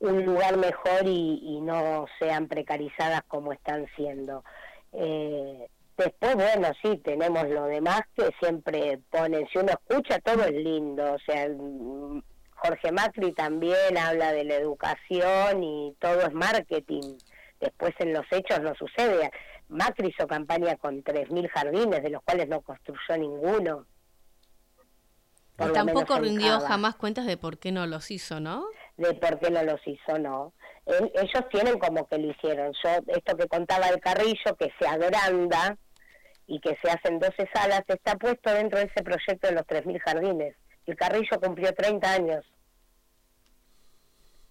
un 0.00 0.24
lugar 0.24 0.56
mejor 0.58 1.06
y, 1.06 1.60
no 1.62 2.06
sean 2.18 2.46
precarizadas 2.46 3.22
como 3.26 3.52
están 3.52 3.86
siendo. 3.96 4.44
Eh, 4.92 5.68
después, 5.96 6.34
bueno, 6.34 6.68
sí, 6.82 6.98
tenemos 6.98 7.48
lo 7.48 7.64
demás 7.64 8.02
que 8.14 8.30
siempre 8.38 8.98
ponen, 9.10 9.46
si 9.48 9.58
uno 9.58 9.72
escucha, 9.72 10.18
todo 10.18 10.44
es 10.44 10.52
lindo, 10.52 11.14
o 11.14 11.18
sea, 11.20 11.48
Jorge 12.56 12.92
Macri 12.92 13.32
también 13.32 13.96
habla 13.98 14.32
de 14.32 14.44
la 14.44 14.54
educación 14.56 15.62
y 15.62 15.96
todo 16.00 16.20
es 16.20 16.32
marketing. 16.32 17.16
Después 17.60 17.94
en 17.98 18.12
los 18.12 18.24
hechos 18.30 18.60
no 18.60 18.74
sucede. 18.74 19.30
Macri 19.68 20.08
hizo 20.08 20.26
campaña 20.26 20.76
con 20.76 21.02
3.000 21.02 21.48
jardines, 21.48 22.02
de 22.02 22.10
los 22.10 22.22
cuales 22.22 22.48
no 22.48 22.60
construyó 22.60 23.16
ninguno. 23.16 23.86
y 25.58 25.72
tampoco 25.72 26.18
rindió 26.18 26.60
jamás 26.60 26.96
cuentas 26.96 27.26
de 27.26 27.36
por 27.36 27.58
qué 27.58 27.72
no 27.72 27.86
los 27.86 28.10
hizo, 28.10 28.40
¿no? 28.40 28.66
De 28.96 29.14
por 29.14 29.38
qué 29.38 29.50
no 29.50 29.62
los 29.62 29.80
hizo, 29.86 30.18
no. 30.18 30.52
ellos 30.86 31.48
tienen 31.50 31.78
como 31.78 32.06
que 32.06 32.18
lo 32.18 32.30
hicieron. 32.30 32.72
Yo, 32.84 32.90
esto 33.08 33.36
que 33.36 33.48
contaba 33.48 33.88
el 33.88 34.00
carrillo, 34.00 34.56
que 34.58 34.72
se 34.78 34.86
agranda 34.86 35.76
y 36.46 36.60
que 36.60 36.76
se 36.82 36.90
hacen 36.90 37.18
12 37.18 37.48
salas, 37.54 37.82
está 37.88 38.16
puesto 38.16 38.52
dentro 38.52 38.78
de 38.78 38.86
ese 38.86 39.02
proyecto 39.02 39.48
de 39.48 39.54
los 39.54 39.64
3.000 39.64 40.00
jardines. 40.00 40.56
El 40.86 40.96
carrillo 40.96 41.40
cumplió 41.40 41.72
30 41.72 42.12
años, 42.12 42.44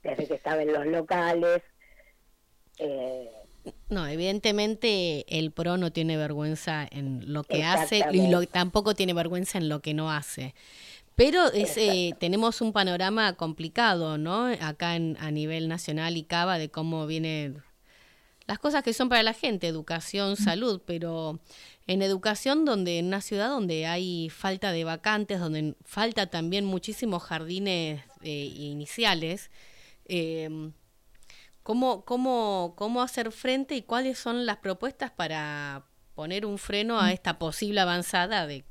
desde 0.02 0.28
que 0.28 0.34
estaba 0.34 0.62
en 0.63 0.74
los 0.74 0.86
locales. 0.88 1.62
Eh, 2.80 3.30
No, 3.90 4.08
evidentemente 4.08 5.26
el 5.40 5.52
PRO 5.52 5.78
no 5.78 5.92
tiene 5.92 6.18
vergüenza 6.18 6.88
en 6.90 7.32
lo 7.32 7.44
que 7.44 7.64
hace 7.64 8.04
y 8.12 8.28
lo, 8.28 8.46
tampoco 8.48 8.94
tiene 8.94 9.14
vergüenza 9.14 9.58
en 9.58 9.70
lo 9.70 9.82
que 9.82 9.94
no 9.94 10.12
hace. 10.12 10.54
Pero 11.16 11.52
es, 11.52 11.78
eh, 11.78 12.16
tenemos 12.20 12.60
un 12.62 12.74
panorama 12.74 13.34
complicado, 13.34 14.18
¿no? 14.18 14.46
Acá 14.60 14.96
en, 14.96 15.16
a 15.20 15.30
nivel 15.32 15.68
nacional 15.68 16.18
y 16.18 16.24
cava 16.24 16.58
de 16.58 16.70
cómo 16.70 17.06
vienen 17.06 17.62
las 18.48 18.60
cosas 18.60 18.84
que 18.84 18.94
son 18.94 19.10
para 19.10 19.24
la 19.24 19.34
gente, 19.34 19.68
educación, 19.68 20.36
salud, 20.36 20.82
pero 20.86 21.40
en 21.88 22.02
educación 22.02 22.66
donde 22.66 23.00
en 23.00 23.08
una 23.08 23.22
ciudad 23.22 23.50
donde 23.50 23.86
hay 23.86 24.30
falta 24.30 24.72
de 24.72 24.84
vacantes, 24.84 25.40
donde 25.40 25.76
falta 25.86 26.28
también 26.28 26.66
muchísimos 26.66 27.24
jardines 27.24 28.02
eh, 28.22 28.52
iniciales, 28.56 29.50
eh, 30.06 30.50
¿cómo, 31.63 32.06
cómo, 32.06 32.73
¿cómo 32.78 33.02
hacer 33.02 33.32
frente 33.32 33.76
y 33.76 33.82
cuáles 33.82 34.19
son 34.19 34.45
las 34.45 34.58
propuestas 34.58 35.12
para 35.12 35.86
poner 36.15 36.45
un 36.45 36.58
freno 36.58 36.99
a 36.99 37.12
esta 37.12 37.39
posible 37.39 37.80
avanzada 37.80 38.45
de 38.45 38.65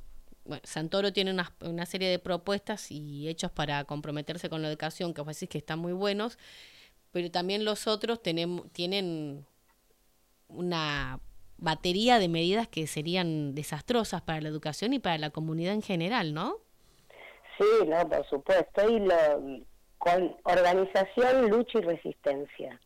bueno, 0.44 0.62
Santoro 0.64 1.12
tiene 1.12 1.30
una, 1.30 1.54
una, 1.60 1.86
serie 1.86 2.08
de 2.08 2.18
propuestas 2.18 2.90
y 2.90 3.28
hechos 3.28 3.52
para 3.52 3.84
comprometerse 3.84 4.48
con 4.48 4.60
la 4.60 4.68
educación, 4.68 5.14
que 5.14 5.20
vos 5.20 5.36
decís 5.36 5.48
que 5.48 5.58
están 5.58 5.78
muy 5.78 5.92
buenos, 5.92 6.36
pero 7.12 7.30
también 7.30 7.64
los 7.64 7.86
otros 7.86 8.22
tenemos, 8.22 8.70
tienen 8.72 9.46
una 10.48 11.20
batería 11.58 12.18
de 12.18 12.28
medidas 12.28 12.66
que 12.66 12.88
serían 12.88 13.54
desastrosas 13.54 14.20
para 14.22 14.40
la 14.40 14.48
educación 14.48 14.92
y 14.92 14.98
para 14.98 15.16
la 15.18 15.30
comunidad 15.30 15.74
en 15.74 15.82
general, 15.82 16.34
¿no? 16.34 16.56
Sí, 17.56 17.86
no, 17.86 18.08
por 18.08 18.28
supuesto. 18.28 18.88
Y 18.88 18.98
lo, 18.98 19.64
con 20.02 20.36
organización, 20.42 21.48
lucha 21.48 21.78
y 21.78 21.82
resistencia. 21.82 22.80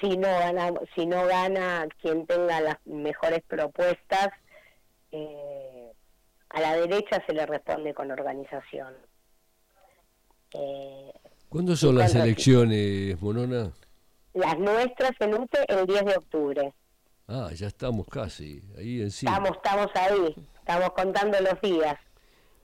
Si 0.00 0.16
no 0.16 0.26
gana, 0.26 0.72
si 0.94 1.04
no 1.04 1.26
gana 1.26 1.86
quien 2.00 2.26
tenga 2.26 2.62
las 2.62 2.76
mejores 2.86 3.42
propuestas, 3.46 4.30
eh, 5.12 5.92
a 6.48 6.60
la 6.62 6.76
derecha 6.76 7.22
se 7.26 7.34
le 7.34 7.44
responde 7.44 7.92
con 7.92 8.10
organización. 8.10 8.94
Eh, 10.54 11.12
¿Cuándo 11.50 11.76
son 11.76 11.98
las 11.98 12.14
elecciones, 12.14 13.20
Monona? 13.20 13.70
Las 14.32 14.58
nuestras 14.58 15.12
en 15.20 15.34
UTE 15.34 15.62
el 15.68 15.84
10 15.84 16.04
de 16.06 16.16
octubre. 16.16 16.74
Ah, 17.28 17.50
ya 17.54 17.66
estamos 17.66 18.06
casi, 18.06 18.62
ahí 18.78 19.02
encima. 19.02 19.32
Estamos, 19.32 19.58
estamos 19.58 19.90
ahí, 19.94 20.36
estamos 20.58 20.90
contando 20.92 21.38
los 21.38 21.60
días. 21.60 21.96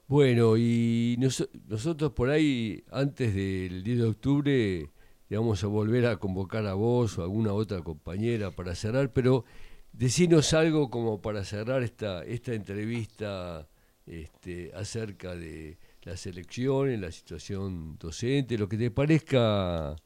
Bueno, 0.07 0.57
y 0.57 1.17
nosotros 1.19 2.13
por 2.13 2.31
ahí, 2.31 2.85
antes 2.91 3.35
del 3.35 3.83
10 3.83 3.99
de 3.99 4.05
octubre, 4.05 4.91
vamos 5.31 5.65
a 5.65 5.67
volver 5.67 6.07
a 6.07 6.17
convocar 6.17 6.67
a 6.67 6.75
vos 6.75 7.19
o 7.19 7.23
a 7.23 7.25
alguna 7.25 7.53
otra 7.53 7.83
compañera 7.83 8.51
para 8.51 8.75
cerrar, 8.75 9.13
pero 9.13 9.45
decinos 9.93 10.53
algo 10.53 10.91
como 10.91 11.21
para 11.21 11.45
cerrar 11.45 11.83
esta, 11.83 12.25
esta 12.25 12.53
entrevista 12.55 13.69
este, 14.07 14.73
acerca 14.75 15.35
de 15.35 15.79
las 16.03 16.27
elecciones, 16.27 17.01
la 17.01 17.13
situación 17.13 17.97
docente, 17.99 18.59
lo 18.59 18.69
que 18.69 18.77
te 18.77 18.91
parezca 18.91 19.97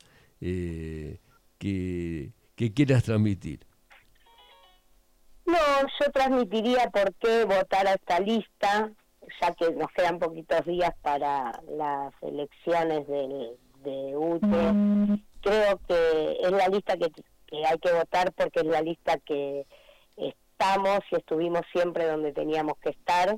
eh, 0.40 1.18
que, 1.59 2.32
que 2.54 2.72
quieras 2.72 3.04
transmitir. 3.04 3.61
No, 5.46 5.56
yo 6.00 6.11
transmitiría 6.12 6.90
por 6.90 7.14
qué 7.14 7.44
votar 7.44 7.87
a 7.87 7.94
esta 7.94 8.18
lista, 8.20 8.90
ya 9.40 9.52
que 9.54 9.70
nos 9.72 9.88
quedan 9.92 10.18
poquitos 10.18 10.64
días 10.64 10.92
para 11.02 11.60
las 11.68 12.12
elecciones 12.22 13.06
de 13.06 14.16
UTE. 14.16 15.20
Creo 15.40 15.80
que 15.86 16.38
es 16.40 16.50
la 16.50 16.68
lista 16.68 16.96
que, 16.96 17.10
que 17.46 17.64
hay 17.64 17.78
que 17.78 17.92
votar 17.92 18.32
porque 18.32 18.60
es 18.60 18.66
la 18.66 18.80
lista 18.82 19.16
que 19.18 19.66
estamos 20.16 21.00
y 21.10 21.16
estuvimos 21.16 21.62
siempre 21.72 22.06
donde 22.06 22.32
teníamos 22.32 22.78
que 22.78 22.90
estar, 22.90 23.36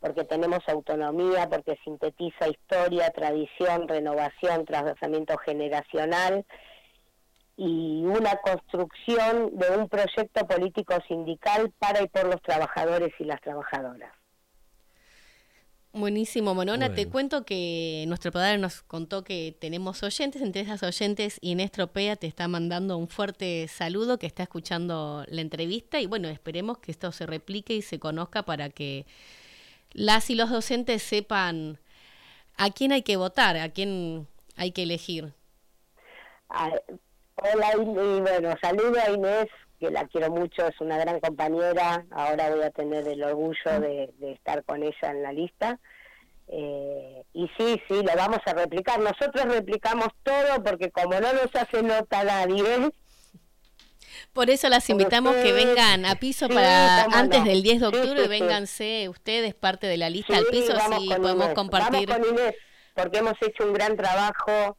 porque 0.00 0.24
tenemos 0.24 0.60
autonomía, 0.68 1.48
porque 1.48 1.78
sintetiza 1.84 2.48
historia, 2.48 3.10
tradición, 3.10 3.88
renovación, 3.88 4.64
trasvasamiento 4.64 5.36
generacional 5.38 6.44
y 7.56 8.04
una 8.04 8.36
construcción 8.36 9.50
de 9.58 9.76
un 9.76 9.88
proyecto 9.88 10.46
político 10.46 10.94
sindical 11.06 11.70
para 11.78 12.02
y 12.02 12.08
por 12.08 12.24
los 12.24 12.40
trabajadores 12.42 13.12
y 13.18 13.24
las 13.24 13.40
trabajadoras. 13.42 14.19
Buenísimo, 15.92 16.54
Monona. 16.54 16.94
Te 16.94 17.08
cuento 17.08 17.44
que 17.44 18.04
nuestro 18.06 18.30
padre 18.30 18.58
nos 18.58 18.82
contó 18.82 19.24
que 19.24 19.56
tenemos 19.58 20.02
oyentes. 20.04 20.40
Entre 20.40 20.62
esas 20.62 20.84
oyentes, 20.84 21.38
Inés 21.40 21.72
Tropea 21.72 22.14
te 22.14 22.28
está 22.28 22.46
mandando 22.46 22.96
un 22.96 23.08
fuerte 23.08 23.66
saludo, 23.66 24.16
que 24.18 24.28
está 24.28 24.44
escuchando 24.44 25.24
la 25.26 25.40
entrevista. 25.40 26.00
Y 26.00 26.06
bueno, 26.06 26.28
esperemos 26.28 26.78
que 26.78 26.92
esto 26.92 27.10
se 27.10 27.26
replique 27.26 27.74
y 27.74 27.82
se 27.82 27.98
conozca 27.98 28.44
para 28.44 28.70
que 28.70 29.04
las 29.92 30.30
y 30.30 30.36
los 30.36 30.50
docentes 30.50 31.02
sepan 31.02 31.80
a 32.56 32.70
quién 32.70 32.92
hay 32.92 33.02
que 33.02 33.16
votar, 33.16 33.56
a 33.56 33.70
quién 33.70 34.28
hay 34.56 34.70
que 34.70 34.84
elegir. 34.84 35.32
Hola 36.48 37.72
y 37.74 38.20
bueno, 38.20 38.54
saludo 38.60 38.96
a 39.00 39.10
Inés, 39.10 39.48
que 39.80 39.90
la 39.90 40.06
quiero 40.06 40.30
mucho, 40.30 40.66
es 40.66 40.78
una 40.80 40.98
gran 40.98 41.20
compañera, 41.20 42.04
ahora 42.10 42.50
voy 42.50 42.62
a 42.62 42.70
tener 42.70 43.08
el 43.08 43.22
orgullo 43.24 43.80
de, 43.80 44.12
estar 44.20 44.62
con 44.64 44.82
ella 44.82 45.10
en 45.10 45.22
la 45.22 45.32
lista. 45.32 45.80
Eh, 46.48 47.24
y 47.32 47.48
sí, 47.56 47.80
sí, 47.88 47.94
lo 47.94 48.14
vamos 48.14 48.40
a 48.44 48.52
replicar. 48.52 49.00
Nosotros 49.00 49.46
replicamos 49.46 50.08
todo 50.22 50.62
porque 50.62 50.90
como 50.90 51.18
no 51.18 51.32
nos 51.32 51.54
hace 51.54 51.82
nota 51.82 52.22
nadie... 52.24 52.90
Por 54.32 54.50
eso 54.50 54.68
las 54.68 54.88
invitamos 54.90 55.34
que 55.36 55.52
vengan 55.52 56.04
a 56.04 56.16
piso 56.16 56.48
para 56.48 57.04
antes 57.04 57.44
del 57.44 57.62
10 57.62 57.80
de 57.80 57.86
octubre, 57.86 58.28
vénganse 58.28 59.08
ustedes 59.08 59.54
parte 59.54 59.86
de 59.86 59.96
la 59.96 60.10
lista 60.10 60.36
al 60.36 60.44
piso, 60.46 60.72
si 60.98 61.08
podemos 61.08 61.48
compartir. 61.54 62.08
Vamos 62.08 62.28
con 62.28 62.38
Inés, 62.38 62.54
porque 62.94 63.18
hemos 63.18 63.34
hecho 63.40 63.64
un 63.64 63.72
gran 63.72 63.96
trabajo 63.96 64.76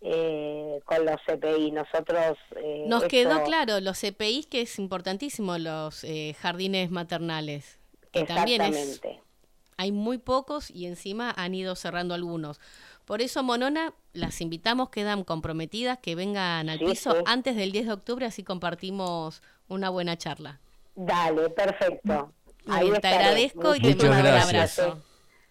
eh, 0.00 0.80
con 0.84 1.04
los 1.04 1.16
CPI. 1.26 1.70
Nosotros... 1.72 2.36
Eh, 2.56 2.84
Nos 2.86 3.04
quedó 3.04 3.42
claro, 3.42 3.80
los 3.80 3.98
CPI 4.00 4.44
que 4.44 4.62
es 4.62 4.78
importantísimo, 4.78 5.58
los 5.58 6.04
eh, 6.04 6.34
jardines 6.40 6.90
maternales. 6.90 7.78
Que 8.12 8.24
también 8.24 8.62
es, 8.62 9.00
hay 9.76 9.92
muy 9.92 10.18
pocos 10.18 10.70
y 10.70 10.86
encima 10.86 11.32
han 11.36 11.54
ido 11.54 11.76
cerrando 11.76 12.14
algunos. 12.14 12.60
Por 13.04 13.22
eso, 13.22 13.42
Monona, 13.42 13.94
las 14.12 14.40
invitamos, 14.40 14.90
quedan 14.90 15.24
comprometidas, 15.24 15.98
que 15.98 16.14
vengan 16.14 16.68
al 16.68 16.78
piso 16.78 17.14
antes 17.24 17.56
del 17.56 17.72
10 17.72 17.86
de 17.86 17.92
octubre, 17.92 18.26
así 18.26 18.42
compartimos 18.42 19.42
una 19.68 19.88
buena 19.88 20.18
charla. 20.18 20.60
Dale, 20.94 21.48
perfecto. 21.50 22.32
te 23.00 23.08
agradezco 23.08 23.76
y 23.76 23.94
te 23.94 24.08
mando 24.08 24.28
un 24.28 24.36
abrazo. 24.36 25.02